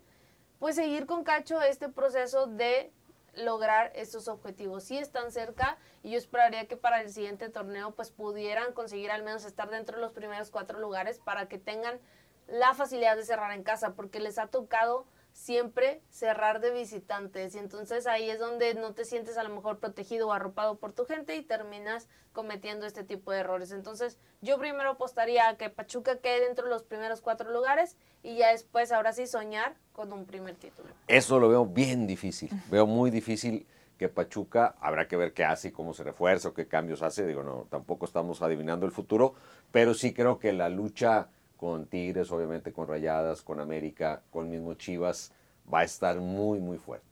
pues 0.57 0.75
seguir 0.75 1.05
con 1.05 1.23
Cacho 1.23 1.61
este 1.61 1.89
proceso 1.89 2.47
de 2.47 2.91
lograr 3.39 3.91
estos 3.95 4.27
objetivos. 4.27 4.83
Sí 4.83 4.97
están 4.97 5.31
cerca 5.31 5.77
y 6.03 6.11
yo 6.11 6.17
esperaría 6.17 6.67
que 6.67 6.77
para 6.77 7.01
el 7.01 7.09
siguiente 7.09 7.49
torneo 7.49 7.91
pues 7.91 8.11
pudieran 8.11 8.73
conseguir 8.73 9.11
al 9.11 9.23
menos 9.23 9.45
estar 9.45 9.69
dentro 9.69 9.95
de 9.95 10.01
los 10.01 10.13
primeros 10.13 10.51
cuatro 10.51 10.79
lugares 10.79 11.19
para 11.19 11.47
que 11.47 11.57
tengan 11.57 11.99
la 12.47 12.73
facilidad 12.73 13.15
de 13.15 13.23
cerrar 13.23 13.51
en 13.51 13.63
casa, 13.63 13.93
porque 13.93 14.19
les 14.19 14.39
ha 14.39 14.47
tocado 14.47 15.05
siempre 15.33 16.01
cerrar 16.09 16.59
de 16.59 16.71
visitantes 16.71 17.55
y 17.55 17.59
entonces 17.59 18.07
ahí 18.07 18.29
es 18.29 18.39
donde 18.39 18.73
no 18.75 18.93
te 18.93 19.05
sientes 19.05 19.37
a 19.37 19.43
lo 19.43 19.49
mejor 19.49 19.79
protegido 19.79 20.27
o 20.27 20.33
arropado 20.33 20.77
por 20.77 20.91
tu 20.93 21.05
gente 21.05 21.35
y 21.35 21.41
terminas 21.41 22.07
cometiendo 22.33 22.85
este 22.85 23.03
tipo 23.03 23.31
de 23.31 23.39
errores. 23.39 23.71
Entonces 23.71 24.17
yo 24.41 24.57
primero 24.57 24.91
apostaría 24.91 25.47
a 25.47 25.57
que 25.57 25.69
Pachuca 25.69 26.17
quede 26.17 26.45
dentro 26.45 26.65
de 26.65 26.71
los 26.71 26.83
primeros 26.83 27.21
cuatro 27.21 27.51
lugares 27.51 27.95
y 28.23 28.37
ya 28.37 28.51
después 28.51 28.91
ahora 28.91 29.13
sí 29.13 29.27
soñar 29.27 29.75
con 29.93 30.13
un 30.13 30.25
primer 30.25 30.55
título. 30.55 30.89
Eso 31.07 31.39
lo 31.39 31.49
veo 31.49 31.65
bien 31.65 32.07
difícil, 32.07 32.49
veo 32.69 32.85
muy 32.85 33.11
difícil 33.11 33.65
que 33.97 34.07
Pachuca, 34.07 34.75
habrá 34.79 35.07
que 35.07 35.17
ver 35.17 35.33
qué 35.33 35.43
hace 35.43 35.67
y 35.67 35.71
cómo 35.71 35.93
se 35.93 36.05
refuerza 36.05 36.47
o 36.49 36.53
qué 36.53 36.67
cambios 36.67 37.01
hace, 37.01 37.27
digo, 37.27 37.43
no, 37.43 37.67
tampoco 37.69 38.05
estamos 38.05 38.41
adivinando 38.41 38.85
el 38.85 38.93
futuro, 38.93 39.35
pero 39.71 39.93
sí 39.93 40.13
creo 40.13 40.39
que 40.39 40.53
la 40.53 40.69
lucha 40.69 41.27
con 41.59 41.87
Tigres, 41.87 42.31
obviamente 42.31 42.71
con 42.71 42.87
Rayadas, 42.87 43.41
con 43.41 43.59
América, 43.59 44.21
con 44.31 44.49
mismo 44.49 44.75
Chivas, 44.75 45.31
va 45.71 45.79
a 45.79 45.83
estar 45.83 46.17
muy, 46.17 46.59
muy 46.59 46.77
fuerte. 46.77 47.05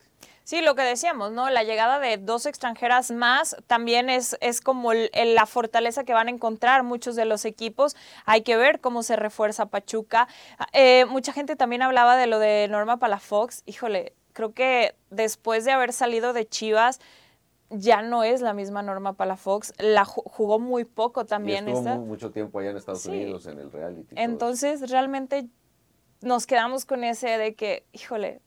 Sí, 0.45 0.61
lo 0.61 0.75
que 0.75 0.83
decíamos, 0.83 1.33
¿no? 1.33 1.49
La 1.49 1.63
llegada 1.63 1.99
de 1.99 2.15
dos 2.17 2.45
extranjeras 2.45 3.11
más 3.11 3.57
también 3.67 4.09
es, 4.09 4.37
es 4.39 4.61
como 4.61 4.93
la 4.93 5.45
fortaleza 5.45 6.05
que 6.05 6.13
van 6.13 6.29
a 6.29 6.31
encontrar 6.31 6.83
muchos 6.83 7.17
de 7.17 7.25
los 7.25 7.43
equipos. 7.43 7.97
Hay 8.25 8.43
que 8.43 8.55
ver 8.55 8.79
cómo 8.79 9.03
se 9.03 9.17
refuerza 9.17 9.65
Pachuca. 9.65 10.29
Eh, 10.71 11.03
mucha 11.09 11.33
gente 11.33 11.57
también 11.57 11.81
hablaba 11.81 12.15
de 12.15 12.27
lo 12.27 12.39
de 12.39 12.69
Norma 12.69 12.95
Palafox. 12.95 13.63
Híjole, 13.65 14.13
creo 14.31 14.53
que 14.53 14.95
después 15.09 15.65
de 15.65 15.73
haber 15.73 15.91
salido 15.91 16.31
de 16.31 16.47
Chivas, 16.47 17.01
ya 17.69 18.01
no 18.01 18.23
es 18.23 18.41
la 18.41 18.53
misma 18.53 18.81
Norma 18.81 19.13
Palafox. 19.13 19.73
La 19.77 20.05
jugó 20.05 20.59
muy 20.59 20.85
poco 20.85 21.25
también. 21.25 21.67
Y 21.67 21.71
estuvo 21.71 21.97
mucho 21.97 22.31
tiempo 22.31 22.59
allá 22.59 22.71
en 22.71 22.77
Estados 22.77 23.05
Unidos, 23.05 23.45
en 23.47 23.59
el 23.59 23.71
reality. 23.71 24.15
Entonces, 24.17 24.89
realmente 24.89 25.47
nos 26.21 26.47
quedamos 26.47 26.85
con 26.85 27.03
ese 27.03 27.37
de 27.37 27.55
que, 27.55 27.85
híjole, 27.91 28.41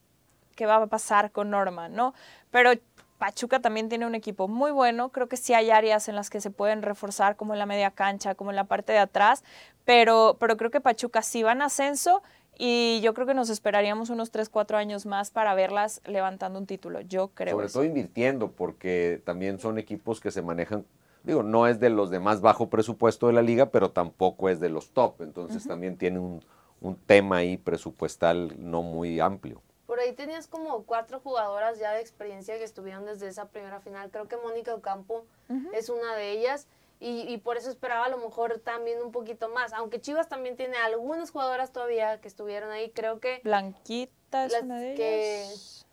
¿qué 0.56 0.66
va 0.66 0.76
a 0.76 0.86
pasar 0.86 1.32
con 1.32 1.50
Norma? 1.50 1.88
¿no? 1.88 2.14
Pero 2.50 2.72
Pachuca 3.18 3.60
también 3.60 3.90
tiene 3.90 4.06
un 4.06 4.14
equipo 4.14 4.48
muy 4.48 4.70
bueno. 4.70 5.10
Creo 5.10 5.28
que 5.28 5.36
sí 5.36 5.52
hay 5.52 5.70
áreas 5.70 6.08
en 6.08 6.16
las 6.16 6.30
que 6.30 6.40
se 6.40 6.50
pueden 6.50 6.82
reforzar, 6.82 7.36
como 7.36 7.52
en 7.52 7.58
la 7.58 7.66
media 7.66 7.90
cancha, 7.90 8.34
como 8.34 8.50
en 8.50 8.56
la 8.56 8.64
parte 8.64 8.92
de 8.92 8.98
atrás. 8.98 9.44
Pero, 9.84 10.36
pero 10.40 10.56
creo 10.56 10.70
que 10.70 10.80
Pachuca 10.80 11.20
sí 11.22 11.42
va 11.42 11.52
en 11.52 11.62
ascenso 11.62 12.22
y 12.62 13.00
yo 13.00 13.14
creo 13.14 13.26
que 13.26 13.32
nos 13.32 13.48
esperaríamos 13.48 14.10
unos 14.10 14.30
3, 14.30 14.50
4 14.50 14.76
años 14.76 15.06
más 15.06 15.30
para 15.30 15.54
verlas 15.54 16.02
levantando 16.04 16.58
un 16.58 16.66
título, 16.66 17.00
yo 17.00 17.28
creo. 17.28 17.54
Sobre 17.54 17.68
todo 17.68 17.84
invirtiendo, 17.84 18.52
porque 18.52 19.22
también 19.24 19.58
son 19.58 19.78
equipos 19.78 20.20
que 20.20 20.30
se 20.30 20.42
manejan, 20.42 20.84
digo, 21.22 21.42
no 21.42 21.66
es 21.66 21.80
de 21.80 21.88
los 21.88 22.10
de 22.10 22.20
más 22.20 22.42
bajo 22.42 22.68
presupuesto 22.68 23.28
de 23.28 23.32
la 23.32 23.40
liga, 23.40 23.70
pero 23.70 23.92
tampoco 23.92 24.50
es 24.50 24.60
de 24.60 24.68
los 24.68 24.90
top, 24.90 25.22
entonces 25.22 25.66
también 25.66 25.96
tiene 25.96 26.18
un, 26.18 26.44
un 26.82 26.96
tema 26.96 27.38
ahí 27.38 27.56
presupuestal 27.56 28.54
no 28.58 28.82
muy 28.82 29.20
amplio. 29.20 29.62
Por 29.86 29.98
ahí 29.98 30.12
tenías 30.12 30.46
como 30.46 30.84
cuatro 30.84 31.18
jugadoras 31.18 31.78
ya 31.78 31.92
de 31.92 32.00
experiencia 32.02 32.58
que 32.58 32.64
estuvieron 32.64 33.06
desde 33.06 33.26
esa 33.26 33.48
primera 33.48 33.80
final. 33.80 34.10
Creo 34.10 34.28
que 34.28 34.36
Mónica 34.36 34.74
Ocampo 34.74 35.24
es 35.72 35.88
una 35.88 36.14
de 36.14 36.30
ellas. 36.30 36.68
Y, 37.02 37.38
por 37.38 37.56
eso 37.56 37.70
esperaba 37.70 38.04
a 38.04 38.08
lo 38.10 38.18
mejor 38.18 38.58
también 38.58 39.00
un 39.02 39.10
poquito 39.10 39.48
más. 39.48 39.72
Aunque 39.72 40.02
Chivas 40.02 40.28
también 40.28 40.56
tiene 40.56 40.76
algunas 40.76 41.30
jugadoras 41.30 41.72
todavía 41.72 42.20
que 42.20 42.28
estuvieron 42.28 42.70
ahí, 42.70 42.90
creo 42.90 43.20
que... 43.20 43.40
Blanquita 43.42 44.44
es 44.44 44.62
una 44.62 44.78
de 44.78 44.94
que, 44.96 45.46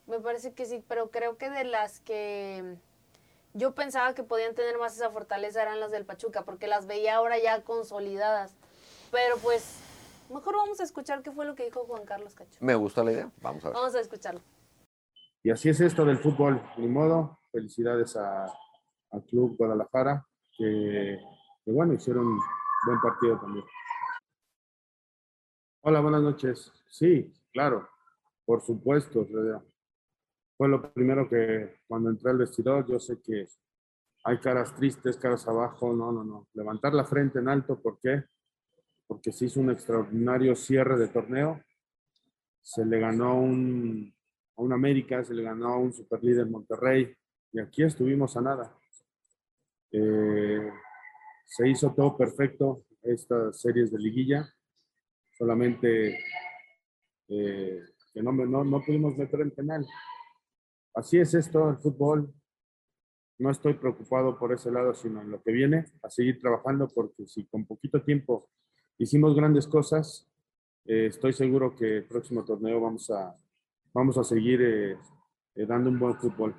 Me 0.06 0.20
parece 0.20 0.54
que 0.54 0.66
sí, 0.66 0.84
pero 0.86 1.10
creo 1.10 1.38
que 1.38 1.50
de 1.50 1.64
las 1.64 2.02
que 2.02 2.76
yo 3.54 3.74
pensaba 3.74 4.14
que 4.16 4.24
podían 4.24 4.54
tener 4.54 4.78
más 4.80 4.98
esa 4.98 5.10
fortaleza 5.10 5.62
eran 5.62 5.80
las 5.80 5.92
del 5.92 6.04
Pachuca, 6.04 6.44
porque 6.44 6.68
las 6.68 6.88
veía 6.88 7.16
ahora 7.16 7.40
ya 7.40 7.62
consolidadas. 7.62 8.58
Pero 9.10 9.38
pues, 9.38 9.80
mejor 10.30 10.58
vamos 10.58 10.82
a 10.82 10.84
escuchar 10.84 11.24
qué 11.24 11.32
fue 11.32 11.46
lo 11.46 11.56
que 11.56 11.64
dijo 11.64 11.86
Juan 11.86 12.04
Carlos 12.04 12.36
Cacho. 12.36 12.60
Me 12.60 12.76
gusta 12.76 13.06
la 13.06 13.14
idea, 13.14 13.32
vamos 13.42 13.64
a 13.64 13.70
ver. 13.70 13.76
Vamos 13.78 13.96
a 13.96 14.02
escucharlo. 14.02 14.42
Y 15.42 15.52
así 15.52 15.70
es 15.70 15.80
esto 15.80 16.04
del 16.04 16.18
fútbol, 16.18 16.62
ni 16.76 16.88
modo. 16.90 17.40
Felicidades 17.54 18.18
a, 18.18 18.44
al 19.12 19.24
Club 19.24 19.56
Guadalajara 19.58 20.28
que, 20.58 21.20
bueno, 21.66 21.94
hicieron 21.94 22.40
buen 22.86 23.02
partido 23.02 23.40
también. 23.40 23.66
Hola, 25.82 26.00
buenas 26.02 26.22
noches. 26.22 26.72
Sí, 26.90 27.34
claro, 27.52 27.88
por 28.46 28.62
supuesto. 28.62 29.26
Fue 30.58 30.68
lo 30.68 30.92
primero 30.94 31.30
que 31.30 31.82
cuando 31.88 32.10
entré 32.10 32.32
al 32.32 32.38
vestidor, 32.40 32.86
yo 32.88 33.00
sé 33.00 33.22
que 33.22 33.48
hay 34.24 34.40
caras 34.40 34.76
tristes, 34.76 35.18
caras 35.18 35.48
abajo, 35.48 35.94
no, 35.94 36.12
no, 36.12 36.24
no. 36.24 36.48
Levantar 36.54 36.94
la 36.94 37.06
frente 37.06 37.40
en 37.40 37.48
alto, 37.48 37.80
¿por 37.80 38.00
qué? 38.00 38.24
Porque 39.06 39.32
se 39.32 39.46
hizo 39.46 39.60
un 39.60 39.72
extraordinario 39.72 40.56
cierre 40.56 40.98
de 40.98 41.08
torneo. 41.08 41.62
Se 42.62 42.84
le 42.84 43.00
ganó 43.00 43.40
un, 43.40 44.14
a 44.58 44.62
un 44.62 44.74
América, 44.74 45.24
se 45.24 45.34
le 45.34 45.44
ganó 45.44 45.68
a 45.70 45.78
un 45.78 45.94
superlíder 45.94 46.48
Monterrey, 46.48 47.16
y 47.54 47.60
aquí 47.60 47.84
estuvimos 47.84 48.36
a 48.36 48.42
nada. 48.42 48.78
Eh, 49.92 50.70
se 51.46 51.70
hizo 51.70 51.94
todo 51.94 52.18
perfecto 52.18 52.84
estas 53.02 53.62
series 53.62 53.92
de 53.92 54.00
liguilla, 54.00 54.54
solamente 55.32 56.20
eh, 57.30 57.82
que 58.14 58.22
no, 58.22 58.32
no, 58.32 58.82
pudimos 58.86 59.18
meter 59.18 59.42
en 59.42 59.52
penal. 59.52 59.88
Así 60.94 61.20
es 61.20 61.34
esto, 61.34 61.70
el 61.70 61.78
fútbol. 61.78 62.34
No 63.40 63.52
estoy 63.52 63.76
preocupado 63.76 64.38
por 64.38 64.52
ese 64.52 64.72
lado, 64.72 64.94
sino 64.94 65.22
en 65.22 65.30
lo 65.30 65.42
que 65.42 65.52
viene, 65.52 65.86
a 66.02 66.10
seguir 66.10 66.40
trabajando, 66.40 66.88
porque 66.88 67.28
si 67.28 67.46
con 67.46 67.66
poquito 67.66 68.02
tiempo 68.02 68.50
hicimos 68.98 69.36
grandes 69.36 69.68
cosas, 69.68 70.28
eh, 70.86 71.06
estoy 71.06 71.34
seguro 71.34 71.76
que 71.76 71.98
el 71.98 72.06
próximo 72.06 72.44
torneo 72.44 72.82
vamos 72.82 73.10
a, 73.12 73.36
vamos 73.94 74.18
a 74.18 74.24
seguir 74.24 74.98
dando 75.56 75.90
un 75.90 76.00
buen 76.00 76.16
fútbol. 76.16 76.56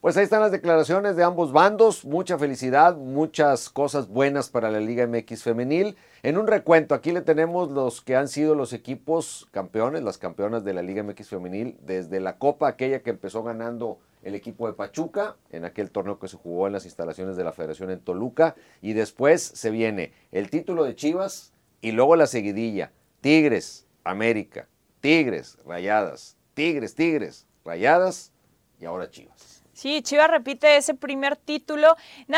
Pues 0.00 0.16
ahí 0.16 0.24
están 0.24 0.40
las 0.40 0.50
declaraciones 0.50 1.14
de 1.14 1.24
ambos 1.24 1.52
bandos. 1.52 2.06
Mucha 2.06 2.38
felicidad, 2.38 2.96
muchas 2.96 3.68
cosas 3.68 4.08
buenas 4.08 4.48
para 4.48 4.70
la 4.70 4.80
Liga 4.80 5.06
MX 5.06 5.42
femenil. 5.42 5.94
En 6.22 6.38
un 6.38 6.46
recuento, 6.46 6.94
aquí 6.94 7.12
le 7.12 7.20
tenemos 7.20 7.70
los 7.70 8.00
que 8.00 8.16
han 8.16 8.28
sido 8.28 8.54
los 8.54 8.72
equipos 8.72 9.46
campeones, 9.50 10.02
las 10.02 10.16
campeonas 10.16 10.64
de 10.64 10.72
la 10.72 10.80
Liga 10.80 11.02
MX 11.02 11.28
femenil, 11.28 11.76
desde 11.82 12.18
la 12.18 12.38
Copa, 12.38 12.66
aquella 12.66 13.02
que 13.02 13.10
empezó 13.10 13.42
ganando 13.42 13.98
el 14.22 14.34
equipo 14.34 14.66
de 14.66 14.72
Pachuca, 14.72 15.36
en 15.50 15.66
aquel 15.66 15.90
torneo 15.90 16.18
que 16.18 16.28
se 16.28 16.38
jugó 16.38 16.66
en 16.66 16.72
las 16.72 16.86
instalaciones 16.86 17.36
de 17.36 17.44
la 17.44 17.52
Federación 17.52 17.90
en 17.90 18.00
Toluca, 18.00 18.56
y 18.80 18.94
después 18.94 19.42
se 19.42 19.70
viene 19.70 20.14
el 20.32 20.48
título 20.48 20.84
de 20.84 20.94
Chivas 20.94 21.52
y 21.82 21.92
luego 21.92 22.16
la 22.16 22.26
seguidilla. 22.26 22.90
Tigres, 23.20 23.86
América, 24.04 24.66
Tigres, 25.00 25.58
Rayadas, 25.66 26.38
Tigres, 26.54 26.94
Tigres, 26.94 27.46
Rayadas 27.66 28.32
y 28.80 28.86
ahora 28.86 29.10
Chivas. 29.10 29.59
Sí, 29.80 30.02
Chivas 30.02 30.28
repite 30.28 30.76
ese 30.76 30.92
primer 30.92 31.36
título. 31.36 31.96
No, 32.28 32.36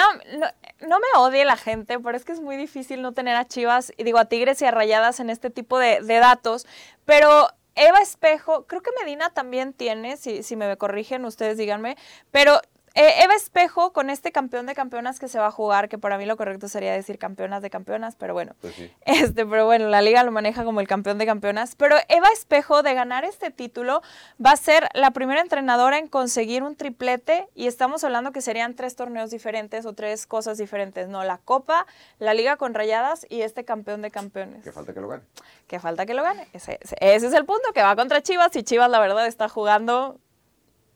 no, 0.81 1.01
me 1.01 1.19
odie 1.19 1.45
la 1.45 1.57
gente, 1.57 1.99
pero 1.99 2.17
es 2.17 2.25
que 2.25 2.31
es 2.31 2.41
muy 2.41 2.57
difícil 2.57 3.03
no 3.03 3.15
tener 3.15 3.35
a 3.35 3.49
Chivas, 3.49 3.93
digo 3.99 4.19
a 4.19 4.27
Tigres 4.27 4.63
y 4.63 4.65
a 4.65 4.71
Rayadas 4.71 5.19
en 5.19 5.29
este 5.29 5.51
tipo 5.51 5.81
de, 5.81 6.01
datos. 6.03 6.69
Pero 7.05 7.49
Eva 7.75 7.99
Espejo, 8.01 8.69
creo 8.69 8.81
que 8.81 8.93
Medina 9.01 9.31
también 9.31 9.73
tiene, 9.73 10.19
si, 10.19 10.45
si 10.45 10.55
me 10.55 10.77
corrigen, 10.77 11.25
ustedes 11.25 11.59
díganme, 11.59 11.97
pero 12.31 12.61
eh, 12.95 13.23
Eva 13.23 13.35
Espejo, 13.35 13.93
con 13.93 14.11
este 14.11 14.33
campeón 14.33 14.67
de 14.67 14.75
campeonas 14.75 15.19
que 15.19 15.29
se 15.29 15.39
va 15.39 15.47
a 15.47 15.51
jugar, 15.51 15.89
que 15.89 15.99
para 15.99 16.19
mí 16.19 16.27
lo 16.27 16.37
correcto 16.37 16.69
sería 16.69 16.93
decir 16.93 17.19
campeonas 17.19 17.63
de 17.63 17.71
campeonas, 17.71 18.17
pero 18.17 18.35
bueno. 18.35 18.55
Pues 18.61 18.75
sí. 18.75 18.91
Este, 19.07 19.47
pero 19.47 19.67
bueno, 19.67 19.89
la 19.89 20.03
liga 20.03 20.23
lo 20.25 20.33
maneja 20.33 20.65
como 20.65 20.81
el 20.81 20.89
campeón 20.89 21.19
de 21.19 21.27
campeonas. 21.27 21.75
Pero 21.77 21.97
Eva 22.09 22.29
Espejo, 22.33 22.83
de 22.83 22.95
ganar 22.95 23.25
este 23.25 23.51
título, 23.51 24.03
va 24.45 24.51
a 24.53 24.57
ser 24.57 24.89
la 24.95 25.11
primera 25.13 25.41
entrenadora 25.41 25.99
en 25.99 26.09
conseguir 26.09 26.63
un 26.63 26.77
triplete. 26.77 27.49
Y 27.55 27.67
estamos 27.67 28.05
hablando 28.05 28.33
que 28.33 28.41
serían 28.41 28.75
tres 28.75 28.97
torneos 28.97 29.31
diferentes 29.31 29.87
o 29.87 29.93
tres 29.95 30.27
cosas 30.27 30.59
diferentes, 30.59 31.09
¿no? 31.09 31.25
La 31.25 31.39
Copa, 31.39 31.87
la 32.19 32.35
Liga 32.35 32.57
con 32.57 32.75
Rayadas 32.75 33.27
y 33.29 33.43
este 33.43 33.65
campeón 33.65 34.03
de 34.03 34.11
campeones. 34.11 34.63
Que 34.65 34.73
falta 34.73 34.93
que 34.93 35.01
lo 35.01 35.09
gane. 35.09 35.23
Que 35.67 35.81
falta 35.81 36.07
que 36.07 36.15
lo 36.15 36.23
gane. 36.23 36.49
Ese, 36.53 36.79
ese- 36.83 36.97
ese 37.01 37.27
es 37.29 37.33
el 37.35 37.45
punto, 37.47 37.73
que 37.73 37.83
va 37.83 37.97
contra 37.97 38.23
Chivas 38.23 38.55
y 38.57 38.63
Chivas, 38.63 38.91
la 38.91 39.01
verdad, 39.01 39.27
está 39.27 39.49
jugando 39.49 40.19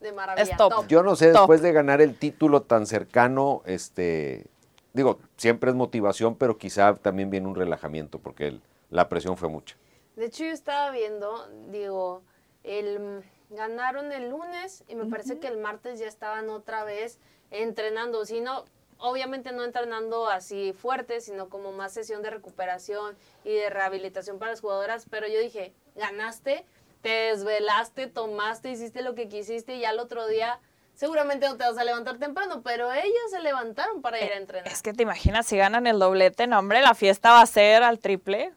De 0.01 0.13
maravilla. 0.13 0.43
Es 0.51 0.57
top. 0.57 0.73
top. 0.73 0.87
Yo 0.89 1.03
no 1.03 1.17
sé, 1.17 1.27
Top. 1.33 1.43
después 1.43 1.63
de 1.63 1.73
ganar 1.73 2.01
el 2.01 2.17
título 2.19 2.63
tan 2.63 2.87
cercano, 2.87 3.63
este, 3.67 4.47
digo, 4.93 5.19
siempre 5.37 5.71
es 5.71 5.77
motivación, 5.77 6.35
pero 6.37 6.59
quizá 6.59 6.95
también 6.95 7.31
viene 7.31 7.47
un 7.49 7.55
relajamiento, 7.55 8.19
porque 8.19 8.49
el- 8.49 8.63
la 8.91 9.09
presión 9.09 9.37
fue 9.37 9.49
mucha. 9.49 9.77
De 10.17 10.27
hecho, 10.27 10.45
yo 10.45 10.51
estaba 10.53 10.91
viendo, 10.91 11.49
digo, 11.71 12.23
el, 12.65 13.23
ganaron 13.51 14.13
el 14.13 14.31
lunes 14.31 14.85
y 14.89 14.95
me 14.95 15.07
parece 15.07 15.39
que 15.39 15.49
el 15.49 15.59
martes 15.59 15.99
ya 15.99 16.07
estaban 16.09 16.49
otra 16.51 16.85
vez 16.85 17.19
entrenando. 17.51 18.25
Si 18.25 18.41
no, 18.41 18.65
obviamente 18.99 19.53
no 19.53 19.63
entrenando 19.65 20.29
así 20.29 20.73
fuerte, 20.73 21.21
sino 21.21 21.49
como 21.49 21.73
más 21.73 21.93
sesión 21.93 22.23
de 22.23 22.31
recuperación 22.31 23.17
y 23.45 23.53
de 23.55 23.71
rehabilitación 23.71 24.39
para 24.39 24.53
las 24.53 24.61
jugadoras. 24.61 25.07
Pero 25.11 25.27
yo 25.29 25.39
dije, 25.39 25.73
ganaste, 25.95 26.65
te 27.07 27.13
desvelaste, 27.37 28.09
tomaste, 28.09 28.69
hiciste 28.69 29.01
lo 29.01 29.15
que 29.15 29.29
quisiste 29.29 29.77
y 29.77 29.81
ya 29.83 29.91
el 29.91 30.01
otro 30.01 30.27
día 30.27 30.59
seguramente 30.97 31.47
no 31.47 31.57
te 31.57 31.63
vas 31.63 31.79
a 31.79 31.85
levantar 31.85 32.19
temprano, 32.19 32.63
pero 32.65 32.93
ellas 32.93 33.31
se 33.31 33.39
levantaron 33.39 34.03
para 34.03 34.21
ir 34.21 34.33
a 34.33 34.37
entrenar. 34.39 34.67
Es 34.67 34.83
que 34.83 34.93
te 34.93 35.05
imaginas 35.05 35.47
si 35.47 35.57
ganan 35.57 35.87
el 35.87 36.01
doblete, 36.01 36.49
no, 36.49 36.59
hombre, 36.59 36.83
la 36.83 36.95
fiesta 36.95 37.31
va 37.31 37.43
a 37.43 37.47
ser 37.47 37.85
al 37.85 38.01
triple. 38.01 38.53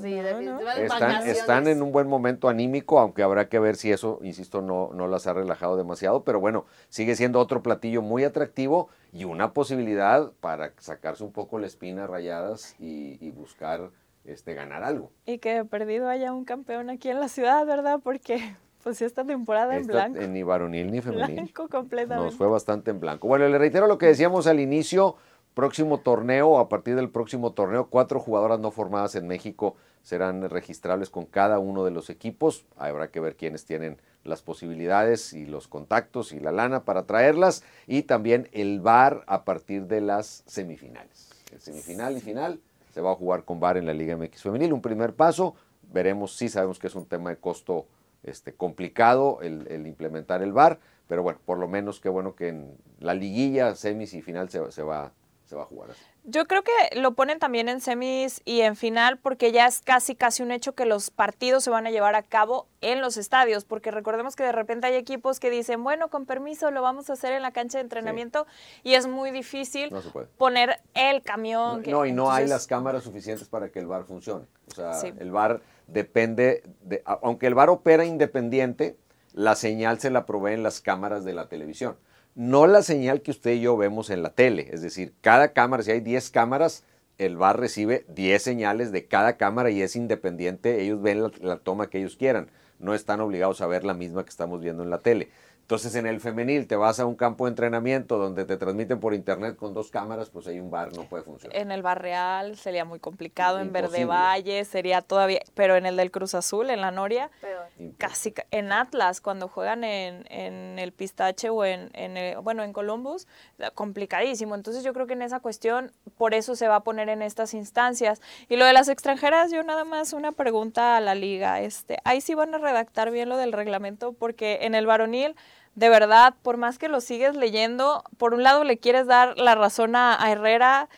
Seguir 0.00 0.22
de 0.22 0.42
No, 0.42 0.60
Están, 0.70 1.26
están 1.26 1.66
en 1.66 1.80
un 1.82 1.92
buen 1.92 2.06
momento 2.06 2.50
anímico, 2.50 3.00
aunque 3.00 3.22
habrá 3.22 3.48
que 3.48 3.58
ver 3.58 3.74
si 3.74 3.90
eso, 3.90 4.18
insisto, 4.22 4.60
no, 4.60 4.90
no 4.92 5.08
las 5.08 5.26
ha 5.26 5.32
relajado 5.32 5.78
demasiado, 5.78 6.24
pero 6.24 6.38
bueno, 6.40 6.66
sigue 6.90 7.16
siendo 7.16 7.40
otro 7.40 7.62
platillo 7.62 8.02
muy 8.02 8.22
atractivo 8.22 8.90
y 9.14 9.24
una 9.24 9.54
posibilidad 9.54 10.30
para 10.40 10.74
sacarse 10.78 11.24
un 11.24 11.32
poco 11.32 11.58
la 11.58 11.66
espina 11.66 12.06
rayadas 12.06 12.76
y, 12.78 13.16
y 13.26 13.30
buscar 13.30 13.90
este, 14.24 14.54
ganar 14.54 14.82
algo. 14.84 15.10
Y 15.26 15.38
que 15.38 15.64
perdido 15.64 16.08
haya 16.08 16.32
un 16.32 16.44
campeón 16.44 16.90
aquí 16.90 17.10
en 17.10 17.20
la 17.20 17.28
ciudad, 17.28 17.64
¿verdad? 17.66 18.00
Porque 18.02 18.56
pues 18.82 19.00
esta 19.02 19.24
temporada 19.24 19.76
en 19.76 19.86
blanco. 19.86 20.20
ni 20.20 20.42
varonil 20.42 20.90
ni 20.90 21.00
femenil. 21.00 21.34
Blanco 21.34 21.68
completamente. 21.68 22.26
Nos 22.26 22.36
fue 22.36 22.48
bastante 22.48 22.90
en 22.90 23.00
blanco. 23.00 23.28
Bueno, 23.28 23.48
le 23.48 23.58
reitero 23.58 23.86
lo 23.86 23.98
que 23.98 24.06
decíamos 24.06 24.46
al 24.46 24.60
inicio, 24.60 25.16
próximo 25.54 26.00
torneo, 26.00 26.58
a 26.58 26.68
partir 26.68 26.94
del 26.96 27.10
próximo 27.10 27.52
torneo, 27.52 27.88
cuatro 27.88 28.20
jugadoras 28.20 28.60
no 28.60 28.70
formadas 28.70 29.14
en 29.14 29.26
México 29.26 29.76
serán 30.04 30.48
registrables 30.50 31.08
con 31.08 31.24
cada 31.24 31.58
uno 31.58 31.84
de 31.84 31.90
los 31.90 32.10
equipos. 32.10 32.66
Habrá 32.76 33.10
que 33.10 33.20
ver 33.20 33.36
quiénes 33.36 33.64
tienen 33.64 34.00
las 34.22 34.42
posibilidades 34.42 35.32
y 35.32 35.46
los 35.46 35.66
contactos 35.66 36.32
y 36.32 36.40
la 36.40 36.52
lana 36.52 36.84
para 36.84 37.06
traerlas. 37.06 37.64
Y 37.86 38.02
también 38.02 38.48
el 38.52 38.80
VAR 38.80 39.24
a 39.26 39.44
partir 39.44 39.86
de 39.86 40.02
las 40.02 40.44
semifinales. 40.46 41.30
El 41.52 41.60
semifinal 41.60 42.16
y 42.18 42.20
final 42.20 42.60
se 42.94 43.00
va 43.00 43.10
a 43.10 43.16
jugar 43.16 43.44
con 43.44 43.58
VAR 43.58 43.76
en 43.76 43.86
la 43.86 43.92
Liga 43.92 44.16
MX 44.16 44.42
Femenil. 44.42 44.72
Un 44.72 44.80
primer 44.80 45.14
paso. 45.14 45.56
Veremos, 45.92 46.36
sí 46.36 46.48
sabemos 46.48 46.78
que 46.78 46.86
es 46.86 46.94
un 46.94 47.06
tema 47.06 47.30
de 47.30 47.36
costo 47.38 47.88
este, 48.22 48.54
complicado 48.54 49.40
el, 49.42 49.84
implementar 49.84 50.42
el 50.42 50.52
VAR, 50.52 50.78
pero 51.08 51.24
bueno, 51.24 51.40
por 51.44 51.58
lo 51.58 51.66
menos 51.66 51.98
qué 51.98 52.08
bueno 52.08 52.36
que 52.36 52.48
en 52.48 52.78
la 53.00 53.14
liguilla, 53.14 53.74
semis 53.74 54.14
y 54.14 54.22
final 54.22 54.48
se, 54.48 54.70
se 54.70 54.84
va, 54.84 55.12
se 55.44 55.56
va 55.56 55.62
a 55.62 55.66
jugar 55.66 55.90
así. 55.90 56.04
Yo 56.26 56.46
creo 56.46 56.62
que 56.62 56.72
lo 56.98 57.12
ponen 57.12 57.38
también 57.38 57.68
en 57.68 57.82
semis 57.82 58.40
y 58.46 58.62
en 58.62 58.76
final 58.76 59.18
porque 59.18 59.52
ya 59.52 59.66
es 59.66 59.80
casi 59.82 60.14
casi 60.16 60.42
un 60.42 60.52
hecho 60.52 60.74
que 60.74 60.86
los 60.86 61.10
partidos 61.10 61.62
se 61.64 61.68
van 61.68 61.86
a 61.86 61.90
llevar 61.90 62.14
a 62.14 62.22
cabo 62.22 62.66
en 62.80 63.02
los 63.02 63.18
estadios, 63.18 63.66
porque 63.66 63.90
recordemos 63.90 64.34
que 64.34 64.42
de 64.42 64.52
repente 64.52 64.86
hay 64.86 64.94
equipos 64.94 65.38
que 65.38 65.50
dicen, 65.50 65.84
bueno, 65.84 66.08
con 66.08 66.24
permiso 66.24 66.70
lo 66.70 66.80
vamos 66.80 67.10
a 67.10 67.12
hacer 67.12 67.34
en 67.34 67.42
la 67.42 67.50
cancha 67.52 67.76
de 67.76 67.82
entrenamiento 67.82 68.46
y 68.82 68.94
es 68.94 69.06
muy 69.06 69.32
difícil 69.32 69.90
No 69.92 70.00
poner 70.38 70.80
el 70.94 71.22
camión. 71.22 71.82
que- 71.82 71.90
No, 71.90 72.06
y 72.06 72.12
no 72.12 72.32
hay 72.32 72.46
las 72.46 72.66
cámaras 72.66 73.04
suficientes 73.04 73.46
para 73.48 73.68
que 73.68 73.78
el 73.80 73.86
VAR 73.86 74.04
funcione. 74.04 74.46
O 74.70 74.74
sea, 74.74 74.94
Sí. 74.94 75.12
el 75.18 75.30
VAR 75.30 75.60
depende, 75.88 76.62
de, 76.80 77.02
aunque 77.04 77.46
el 77.48 77.54
VAR 77.54 77.68
opera 77.68 78.06
independiente, 78.06 78.96
la 79.34 79.56
señal 79.56 80.00
se 80.00 80.08
la 80.10 80.24
proveen 80.24 80.62
las 80.62 80.80
cámaras 80.80 81.24
de 81.26 81.34
la 81.34 81.48
televisión. 81.48 81.98
No 82.34 82.66
la 82.66 82.82
señal 82.82 83.22
que 83.22 83.30
usted 83.30 83.52
y 83.52 83.60
yo 83.60 83.76
vemos 83.76 84.10
en 84.10 84.22
la 84.22 84.30
tele. 84.30 84.68
Es 84.72 84.82
decir, 84.82 85.14
cada 85.20 85.52
cámara, 85.52 85.82
si 85.84 85.92
hay 85.92 86.00
10 86.00 86.30
cámaras, 86.30 86.84
el 87.18 87.36
VAR 87.36 87.60
recibe 87.60 88.04
10 88.08 88.42
señales 88.42 88.90
de 88.90 89.06
cada 89.06 89.36
cámara 89.36 89.70
y 89.70 89.82
es 89.82 89.94
independiente. 89.94 90.82
Ellos 90.82 91.00
ven 91.00 91.22
la, 91.22 91.30
la 91.40 91.56
toma 91.58 91.88
que 91.88 91.98
ellos 91.98 92.16
quieran. 92.16 92.50
No 92.80 92.92
están 92.94 93.20
obligados 93.20 93.60
a 93.60 93.68
ver 93.68 93.84
la 93.84 93.94
misma 93.94 94.24
que 94.24 94.30
estamos 94.30 94.60
viendo 94.60 94.82
en 94.82 94.90
la 94.90 94.98
tele. 94.98 95.30
Entonces, 95.64 95.94
en 95.94 96.06
el 96.06 96.20
femenil, 96.20 96.66
te 96.66 96.76
vas 96.76 97.00
a 97.00 97.06
un 97.06 97.14
campo 97.14 97.46
de 97.46 97.48
entrenamiento 97.52 98.18
donde 98.18 98.44
te 98.44 98.58
transmiten 98.58 99.00
por 99.00 99.14
internet 99.14 99.56
con 99.56 99.72
dos 99.72 99.90
cámaras, 99.90 100.28
pues 100.28 100.46
ahí 100.46 100.60
un 100.60 100.70
VAR 100.70 100.94
no 100.94 101.04
puede 101.08 101.22
funcionar. 101.24 101.56
En 101.56 101.72
el 101.72 101.80
Barreal 101.80 102.58
sería 102.58 102.84
muy 102.84 102.98
complicado, 103.00 103.58
en 103.60 103.72
Verde. 103.72 104.04
Valle 104.04 104.62
sería 104.66 105.00
todavía, 105.00 105.40
pero 105.54 105.76
en 105.76 105.86
el 105.86 105.96
del 105.96 106.10
Cruz 106.10 106.34
Azul, 106.34 106.68
en 106.68 106.82
la 106.82 106.90
Noria, 106.90 107.30
Peor. 107.40 107.62
casi 107.96 108.32
ca- 108.32 108.44
en 108.50 108.72
Atlas, 108.72 109.22
cuando 109.22 109.48
juegan 109.48 109.84
en, 109.84 110.26
en 110.30 110.78
el 110.78 110.92
Pistache 110.92 111.48
o 111.48 111.64
en, 111.64 111.88
en 111.94 112.18
el- 112.18 112.36
bueno, 112.40 112.62
en 112.62 112.74
Columbus, 112.74 113.26
eh, 113.58 113.70
complicadísimo. 113.74 114.54
Entonces 114.54 114.84
yo 114.84 114.92
creo 114.92 115.06
que 115.06 115.14
en 115.14 115.22
esa 115.22 115.40
cuestión, 115.40 115.92
por 116.18 116.34
eso 116.34 116.56
se 116.56 116.68
va 116.68 116.76
a 116.76 116.80
poner 116.80 117.08
en 117.08 117.22
estas 117.22 117.54
instancias. 117.54 118.20
Y 118.50 118.56
lo 118.56 118.66
de 118.66 118.74
las 118.74 118.88
extranjeras, 118.90 119.50
yo 119.50 119.62
nada 119.62 119.84
más 119.84 120.12
una 120.12 120.32
pregunta 120.32 120.98
a 120.98 121.00
la 121.00 121.14
liga. 121.14 121.62
Este, 121.62 122.00
ahí 122.04 122.20
sí 122.20 122.34
van 122.34 122.54
a 122.54 122.58
redactar 122.58 123.10
bien 123.10 123.30
lo 123.30 123.38
del 123.38 123.52
reglamento, 123.52 124.12
porque 124.12 124.58
en 124.60 124.74
el 124.74 124.84
varonil, 124.86 125.34
de 125.74 125.88
verdad, 125.88 126.34
por 126.42 126.56
más 126.56 126.78
que 126.78 126.88
lo 126.88 127.00
sigues 127.00 127.34
leyendo, 127.36 128.04
por 128.18 128.34
un 128.34 128.42
lado 128.42 128.64
le 128.64 128.78
quieres 128.78 129.06
dar 129.06 129.36
la 129.38 129.54
razón 129.54 129.96
a, 129.96 130.22
a 130.22 130.30
Herrera 130.30 130.88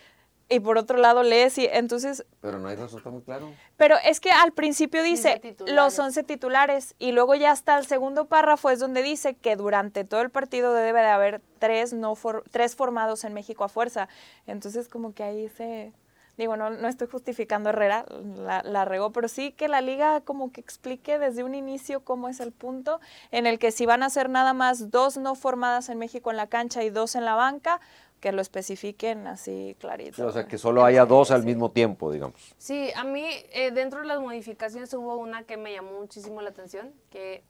y 0.48 0.60
por 0.60 0.78
otro 0.78 0.96
lado 0.98 1.24
lees 1.24 1.58
y 1.58 1.66
entonces 1.66 2.24
Pero 2.40 2.60
no 2.60 2.68
hay 2.68 2.76
razón, 2.76 2.98
está 2.98 3.10
muy 3.10 3.22
claro. 3.22 3.52
pero 3.76 3.96
es 4.04 4.20
que 4.20 4.30
al 4.30 4.52
principio 4.52 5.02
Dice 5.02 5.40
los 5.66 5.98
11 5.98 6.22
titulares 6.22 6.94
y 7.00 7.10
luego 7.10 7.34
ya 7.34 7.50
hasta 7.50 7.76
el 7.78 7.84
segundo 7.86 8.26
párrafo 8.26 8.70
es 8.70 8.78
donde 8.78 9.02
dice 9.02 9.34
que 9.34 9.56
durante 9.56 10.04
todo 10.04 10.20
el 10.20 10.30
partido 10.30 10.72
debe 10.72 11.00
de 11.00 11.08
haber 11.08 11.40
tres, 11.58 11.92
no 11.92 12.14
for- 12.14 12.44
tres 12.52 12.76
formados 12.76 13.24
en 13.24 13.34
México 13.34 13.64
a 13.64 13.68
fuerza. 13.68 14.08
Entonces 14.46 14.88
como 14.88 15.14
que 15.14 15.24
ahí 15.24 15.48
se... 15.48 15.92
Digo, 16.36 16.56
no, 16.56 16.68
no 16.70 16.86
estoy 16.88 17.08
justificando 17.08 17.70
a 17.70 17.72
Herrera, 17.72 18.04
la, 18.36 18.62
la 18.62 18.84
regó, 18.84 19.10
pero 19.10 19.26
sí 19.28 19.52
que 19.52 19.68
la 19.68 19.80
liga 19.80 20.20
como 20.20 20.52
que 20.52 20.60
explique 20.60 21.18
desde 21.18 21.44
un 21.44 21.54
inicio 21.54 22.00
cómo 22.04 22.28
es 22.28 22.40
el 22.40 22.52
punto 22.52 23.00
en 23.30 23.46
el 23.46 23.58
que 23.58 23.70
si 23.70 23.86
van 23.86 24.02
a 24.02 24.10
ser 24.10 24.28
nada 24.28 24.52
más 24.52 24.90
dos 24.90 25.16
no 25.16 25.34
formadas 25.34 25.88
en 25.88 25.98
México 25.98 26.30
en 26.30 26.36
la 26.36 26.46
cancha 26.46 26.82
y 26.84 26.90
dos 26.90 27.14
en 27.14 27.24
la 27.24 27.34
banca, 27.34 27.80
que 28.20 28.32
lo 28.32 28.40
especifiquen 28.42 29.26
así 29.26 29.76
clarito. 29.78 30.26
O 30.26 30.32
sea, 30.32 30.46
que 30.46 30.58
solo 30.58 30.84
haya 30.84 31.04
dos 31.06 31.30
al 31.30 31.40
Sí. 31.42 31.46
mismo 31.46 31.70
tiempo, 31.70 32.10
digamos. 32.10 32.54
Sí, 32.58 32.90
a 32.96 33.04
mí 33.04 33.24
eh, 33.52 33.70
dentro 33.70 34.00
de 34.00 34.06
las 34.06 34.20
modificaciones 34.20 34.92
hubo 34.94 35.16
una 35.16 35.44
que 35.44 35.56
me 35.56 35.72
llamó 35.72 35.92
muchísimo 36.00 36.40
la 36.42 36.50
atención, 36.50 36.92
que 37.10 37.44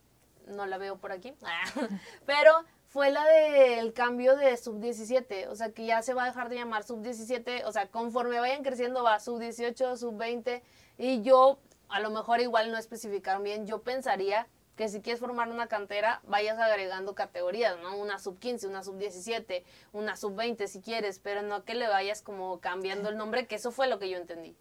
no 0.49 0.67
la 0.67 0.79
veo 0.79 0.97
por 0.97 1.11
aquí, 1.13 1.35
pero 2.27 2.53
fue 2.97 3.11
la 3.11 3.27
del 3.27 3.93
cambio 3.93 4.37
de 4.37 4.57
sub-17, 4.57 5.49
o 5.49 5.55
sea 5.55 5.71
que 5.71 5.85
ya 5.85 6.01
se 6.01 6.15
va 6.15 6.25
a 6.25 6.27
dejar 6.29 6.49
de 6.49 6.57
llamar 6.57 6.83
sub-17, 6.83 7.65
o 7.67 7.71
sea, 7.71 7.89
conforme 7.89 8.41
vayan 8.41 8.63
creciendo 8.63 9.03
va 9.03 9.21
sub-18, 9.21 9.99
sub-20, 9.99 10.63
y 10.97 11.21
yo 11.21 11.59
a 11.91 12.01
lo 12.01 12.09
mejor 12.09 12.41
igual 12.41 12.73
no 12.73 12.79
especificaron 12.79 13.43
bien, 13.43 13.67
yo 13.67 13.83
pensaría 13.83 14.47
que 14.77 14.89
si 14.89 15.03
quieres 15.03 15.21
formar 15.21 15.51
una 15.51 15.67
cantera, 15.67 16.23
vayas 16.27 16.59
agregando 16.59 17.15
categorías, 17.15 17.77
¿no? 17.83 17.99
Una 17.99 18.19
sub-15, 18.19 18.67
una 18.67 18.83
sub-17, 18.83 19.63
una 19.93 20.17
sub-20 20.17 20.67
si 20.67 20.81
quieres, 20.81 21.19
pero 21.19 21.43
no 21.43 21.65
que 21.65 21.75
le 21.75 21.89
vayas 21.89 22.23
como 22.23 22.61
cambiando 22.61 23.11
el 23.11 23.19
nombre, 23.19 23.47
que 23.47 23.57
eso 23.57 23.73
fue 23.73 23.89
lo 23.89 23.99
que 23.99 24.09
yo 24.09 24.17
entendí. 24.17 24.57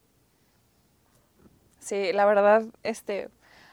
Sí, 1.79 2.11
la 2.11 2.25
verdad, 2.25 2.65
este, 2.83 3.29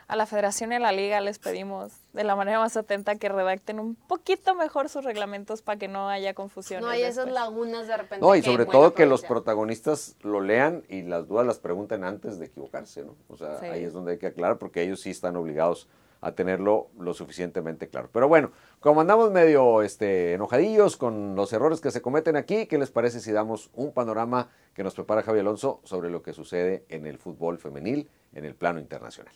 a 0.09 0.17
la 0.17 0.27
federación 0.27 0.73
y 0.73 0.77
a 0.77 0.79
la 0.81 0.93
liga 0.93 1.21
les 1.21 1.39
pedimos 1.39 1.93
de 2.13 2.25
la 2.25 2.37
manera 2.37 2.59
más 2.59 2.77
atenta 2.77 3.17
que 3.17 3.29
redacten 3.29 3.81
un 3.81 3.95
poquito 3.95 4.55
mejor 4.55 4.89
sus 4.89 5.05
reglamentos 5.05 5.63
para 5.63 5.79
que 5.79 5.89
no 5.89 6.09
haya 6.09 6.35
confusiones. 6.35 6.85
No 6.85 6.91
hay 6.91 7.03
esas 7.03 7.31
lagunas 7.31 7.87
de 7.87 7.97
repente. 7.97 8.25
No, 8.25 8.35
y 8.35 8.43
sobre 8.43 8.67
todo 8.67 8.95
que 8.95 9.07
los 9.07 9.23
protagonistas 9.23 10.17
lo 10.23 10.41
lean 10.41 10.85
y 10.89 11.03
las 11.03 11.29
dudas 11.29 11.47
las 11.47 11.59
pregunten 11.59 12.05
antes 12.05 12.39
de 12.39 12.47
equivocarse, 12.47 13.05
¿no? 13.05 13.17
O 13.29 13.37
sea, 13.37 13.59
Sí. 13.59 13.67
ahí 13.67 13.85
es 13.85 13.93
donde 13.93 14.13
hay 14.13 14.19
que 14.19 14.27
aclarar 14.27 14.59
porque 14.59 14.83
ellos 14.83 15.01
sí 15.01 15.11
están 15.11 15.37
obligados 15.37 15.89
a 16.21 16.33
tenerlo 16.33 16.89
lo 16.99 17.15
suficientemente 17.15 17.89
claro. 17.89 18.09
Pero 18.13 18.29
bueno, 18.29 18.53
como 18.79 19.01
andamos 19.01 19.33
medio 19.33 19.83
este, 19.83 20.35
enojadillos 20.35 20.97
con 20.97 21.35
los 21.35 21.53
errores 21.53 21.81
que 21.81 21.91
se 21.91 22.01
cometen 22.01 22.37
aquí, 22.37 22.67
¿qué 22.67 22.79
les 22.79 22.93
parece 22.93 23.19
si 23.19 23.33
damos 23.33 23.71
un 23.75 23.93
panorama 23.93 24.49
que 24.73 24.85
nos 24.85 24.95
prepara 24.95 25.23
Javi 25.23 25.41
Alonso 25.41 25.81
sobre 25.83 26.11
lo 26.11 26.23
que 26.23 26.33
sucede 26.33 26.85
en 26.89 27.07
el 27.07 27.19
fútbol 27.19 27.59
femenil 27.59 28.09
en 28.35 28.45
el 28.45 28.55
plano 28.55 28.79
internacional? 28.79 29.35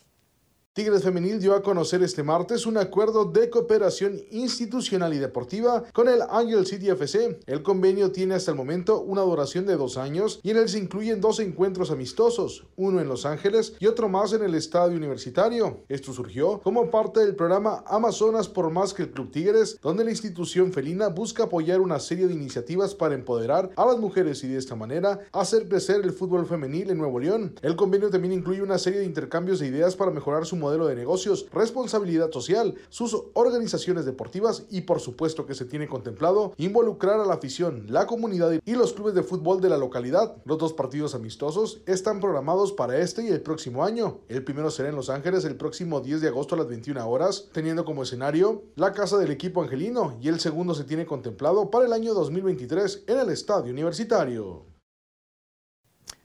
Tigres 0.77 1.01
Femenil 1.01 1.39
dio 1.39 1.55
a 1.55 1.63
conocer 1.63 2.03
este 2.03 2.21
martes 2.21 2.67
un 2.67 2.77
acuerdo 2.77 3.25
de 3.25 3.49
cooperación 3.49 4.21
institucional 4.29 5.11
y 5.11 5.17
deportiva 5.17 5.83
con 5.91 6.07
el 6.07 6.21
Angel 6.29 6.67
City 6.67 6.89
FC. 6.89 7.39
El 7.47 7.63
convenio 7.63 8.11
tiene 8.11 8.35
hasta 8.35 8.51
el 8.51 8.57
momento 8.57 9.01
una 9.01 9.23
duración 9.23 9.65
de 9.65 9.75
dos 9.75 9.97
años 9.97 10.39
y 10.43 10.51
en 10.51 10.57
él 10.57 10.69
se 10.69 10.77
incluyen 10.77 11.19
dos 11.19 11.39
encuentros 11.39 11.89
amistosos, 11.89 12.67
uno 12.75 13.01
en 13.01 13.07
Los 13.07 13.25
Ángeles 13.25 13.73
y 13.79 13.87
otro 13.87 14.07
más 14.07 14.33
en 14.33 14.43
el 14.43 14.53
estadio 14.53 14.95
universitario. 14.97 15.79
Esto 15.89 16.13
surgió 16.13 16.59
como 16.59 16.91
parte 16.91 17.21
del 17.21 17.35
programa 17.35 17.83
Amazonas 17.87 18.47
por 18.47 18.69
más 18.69 18.93
que 18.93 19.01
el 19.01 19.09
Club 19.09 19.31
Tigres, 19.31 19.79
donde 19.81 20.03
la 20.03 20.11
institución 20.11 20.71
felina 20.71 21.07
busca 21.07 21.45
apoyar 21.45 21.81
una 21.81 21.99
serie 21.99 22.27
de 22.27 22.35
iniciativas 22.35 22.93
para 22.93 23.15
empoderar 23.15 23.71
a 23.75 23.85
las 23.87 23.97
mujeres 23.97 24.43
y 24.43 24.47
de 24.47 24.59
esta 24.59 24.75
manera 24.75 25.21
hacer 25.31 25.67
crecer 25.67 26.01
el 26.03 26.11
fútbol 26.11 26.45
femenil 26.45 26.91
en 26.91 26.99
Nuevo 26.99 27.19
León. 27.19 27.55
El 27.63 27.75
convenio 27.75 28.11
también 28.11 28.35
incluye 28.35 28.61
una 28.61 28.77
serie 28.77 28.99
de 28.99 29.05
intercambios 29.05 29.57
de 29.57 29.65
ideas 29.65 29.95
para 29.95 30.11
mejorar 30.11 30.45
su 30.45 30.55
modelo 30.55 30.66
de 30.71 30.95
negocios, 30.95 31.47
responsabilidad 31.51 32.31
social, 32.31 32.75
sus 32.89 33.17
organizaciones 33.33 34.05
deportivas 34.05 34.65
y 34.69 34.81
por 34.81 34.99
supuesto 34.99 35.45
que 35.45 35.55
se 35.55 35.65
tiene 35.65 35.87
contemplado 35.87 36.53
involucrar 36.57 37.19
a 37.19 37.25
la 37.25 37.35
afición, 37.35 37.85
la 37.87 38.05
comunidad 38.05 38.51
y 38.65 38.73
los 38.73 38.93
clubes 38.93 39.13
de 39.13 39.23
fútbol 39.23 39.61
de 39.61 39.69
la 39.69 39.77
localidad. 39.77 40.35
Los 40.45 40.57
dos 40.57 40.73
partidos 40.73 41.15
amistosos 41.15 41.81
están 41.85 42.19
programados 42.19 42.73
para 42.73 42.97
este 42.97 43.23
y 43.23 43.27
el 43.27 43.41
próximo 43.41 43.83
año. 43.83 44.19
El 44.27 44.43
primero 44.43 44.69
será 44.71 44.89
en 44.89 44.95
Los 44.95 45.09
Ángeles 45.09 45.45
el 45.45 45.55
próximo 45.55 46.01
10 46.01 46.21
de 46.21 46.27
agosto 46.27 46.55
a 46.55 46.57
las 46.57 46.67
21 46.67 47.07
horas, 47.09 47.49
teniendo 47.53 47.85
como 47.85 48.03
escenario 48.03 48.63
la 48.75 48.93
casa 48.93 49.17
del 49.17 49.31
equipo 49.31 49.61
angelino 49.61 50.17
y 50.21 50.27
el 50.27 50.39
segundo 50.39 50.73
se 50.75 50.83
tiene 50.83 51.05
contemplado 51.05 51.69
para 51.69 51.85
el 51.85 51.93
año 51.93 52.13
2023 52.13 53.05
en 53.07 53.19
el 53.19 53.29
estadio 53.29 53.71
universitario. 53.71 54.76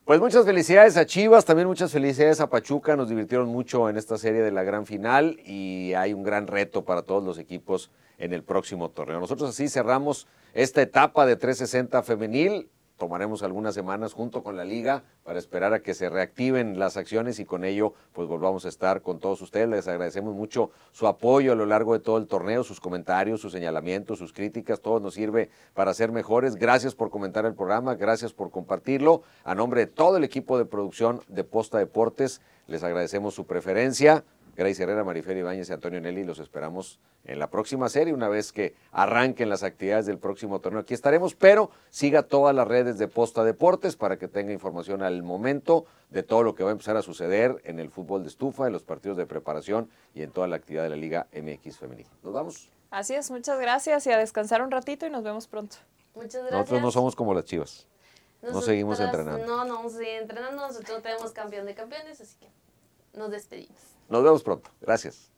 Pues 0.04 0.18
muchas 0.18 0.44
felicidades 0.44 0.96
a 0.96 1.06
Chivas, 1.06 1.44
también 1.44 1.68
muchas 1.68 1.92
felicidades 1.92 2.40
a 2.40 2.50
Pachuca, 2.50 2.96
nos 2.96 3.08
divirtieron 3.08 3.48
mucho 3.48 3.88
en 3.88 3.96
esta 3.96 4.18
serie 4.18 4.42
de 4.42 4.50
la 4.50 4.64
gran 4.64 4.84
final 4.84 5.38
y 5.44 5.92
hay 5.94 6.12
un 6.12 6.24
gran 6.24 6.48
reto 6.48 6.84
para 6.84 7.02
todos 7.02 7.22
los 7.22 7.38
equipos 7.38 7.88
en 8.18 8.32
el 8.32 8.42
próximo 8.42 8.90
torneo. 8.90 9.20
Nosotros 9.20 9.50
así 9.50 9.68
cerramos 9.68 10.26
esta 10.54 10.82
etapa 10.82 11.24
de 11.24 11.36
360 11.36 12.02
femenil, 12.02 12.68
tomaremos 13.02 13.42
algunas 13.42 13.74
semanas 13.74 14.12
junto 14.12 14.44
con 14.44 14.56
la 14.56 14.64
liga 14.64 15.02
para 15.24 15.36
esperar 15.36 15.74
a 15.74 15.82
que 15.82 15.92
se 15.92 16.08
reactiven 16.08 16.78
las 16.78 16.96
acciones 16.96 17.40
y 17.40 17.44
con 17.44 17.64
ello 17.64 17.94
pues 18.12 18.28
volvamos 18.28 18.64
a 18.64 18.68
estar 18.68 19.02
con 19.02 19.18
todos 19.18 19.42
ustedes. 19.42 19.68
Les 19.68 19.88
agradecemos 19.88 20.36
mucho 20.36 20.70
su 20.92 21.08
apoyo 21.08 21.50
a 21.50 21.56
lo 21.56 21.66
largo 21.66 21.94
de 21.94 21.98
todo 21.98 22.16
el 22.16 22.28
torneo, 22.28 22.62
sus 22.62 22.78
comentarios, 22.78 23.40
sus 23.40 23.50
señalamientos, 23.50 24.20
sus 24.20 24.32
críticas, 24.32 24.80
todo 24.80 25.00
nos 25.00 25.14
sirve 25.14 25.50
para 25.74 25.92
ser 25.94 26.12
mejores. 26.12 26.54
Gracias 26.54 26.94
por 26.94 27.10
comentar 27.10 27.44
el 27.44 27.54
programa, 27.54 27.96
gracias 27.96 28.32
por 28.32 28.52
compartirlo. 28.52 29.22
A 29.42 29.56
nombre 29.56 29.80
de 29.80 29.86
todo 29.88 30.18
el 30.18 30.22
equipo 30.22 30.56
de 30.56 30.64
producción 30.64 31.22
de 31.26 31.42
Posta 31.42 31.78
Deportes, 31.78 32.40
les 32.68 32.84
agradecemos 32.84 33.34
su 33.34 33.46
preferencia. 33.46 34.22
Grace 34.54 34.82
Herrera, 34.82 35.04
Marifer 35.04 35.36
Ibáñez 35.36 35.70
y 35.70 35.72
Antonio 35.72 36.00
Nelly. 36.00 36.24
Los 36.24 36.38
esperamos 36.38 37.00
en 37.24 37.38
la 37.38 37.48
próxima 37.50 37.88
serie, 37.88 38.12
una 38.12 38.28
vez 38.28 38.52
que 38.52 38.74
arranquen 38.90 39.48
las 39.48 39.62
actividades 39.62 40.06
del 40.06 40.18
próximo 40.18 40.60
torneo. 40.60 40.80
Aquí 40.80 40.94
estaremos, 40.94 41.34
pero 41.34 41.70
siga 41.90 42.22
todas 42.22 42.54
las 42.54 42.68
redes 42.68 42.98
de 42.98 43.08
Posta 43.08 43.44
Deportes 43.44 43.96
para 43.96 44.18
que 44.18 44.28
tenga 44.28 44.52
información 44.52 45.02
al 45.02 45.22
momento 45.22 45.86
de 46.10 46.22
todo 46.22 46.42
lo 46.42 46.54
que 46.54 46.64
va 46.64 46.70
a 46.70 46.72
empezar 46.72 46.96
a 46.96 47.02
suceder 47.02 47.60
en 47.64 47.80
el 47.80 47.90
fútbol 47.90 48.22
de 48.22 48.28
estufa, 48.28 48.66
en 48.66 48.72
los 48.72 48.82
partidos 48.82 49.16
de 49.16 49.26
preparación 49.26 49.88
y 50.14 50.22
en 50.22 50.30
toda 50.30 50.48
la 50.48 50.56
actividad 50.56 50.82
de 50.82 50.90
la 50.90 50.96
Liga 50.96 51.26
MX 51.32 51.78
Femenina. 51.78 52.10
¿Nos 52.22 52.32
vamos? 52.32 52.70
Así 52.90 53.14
es, 53.14 53.30
muchas 53.30 53.58
gracias 53.58 54.06
y 54.06 54.12
a 54.12 54.18
descansar 54.18 54.60
un 54.62 54.70
ratito 54.70 55.06
y 55.06 55.10
nos 55.10 55.22
vemos 55.22 55.46
pronto. 55.46 55.76
Muchas 56.14 56.42
gracias. 56.42 56.52
Nosotros 56.52 56.82
no 56.82 56.90
somos 56.90 57.16
como 57.16 57.32
las 57.32 57.46
chivas. 57.46 57.86
no 58.42 58.60
seguimos 58.60 59.00
entrenando. 59.00 59.46
No, 59.46 59.64
no 59.64 59.76
vamos 59.76 59.94
a 59.94 59.98
seguir 59.98 60.16
entrenando. 60.20 60.66
Nosotros 60.66 60.98
no 60.98 61.02
tenemos 61.02 61.32
campeón 61.32 61.64
de 61.64 61.74
campeones, 61.74 62.20
así 62.20 62.36
que 62.38 62.48
nos 63.18 63.30
despedimos. 63.30 63.91
Nos 64.08 64.22
vemos 64.22 64.42
pronto. 64.42 64.70
Gracias. 64.80 65.31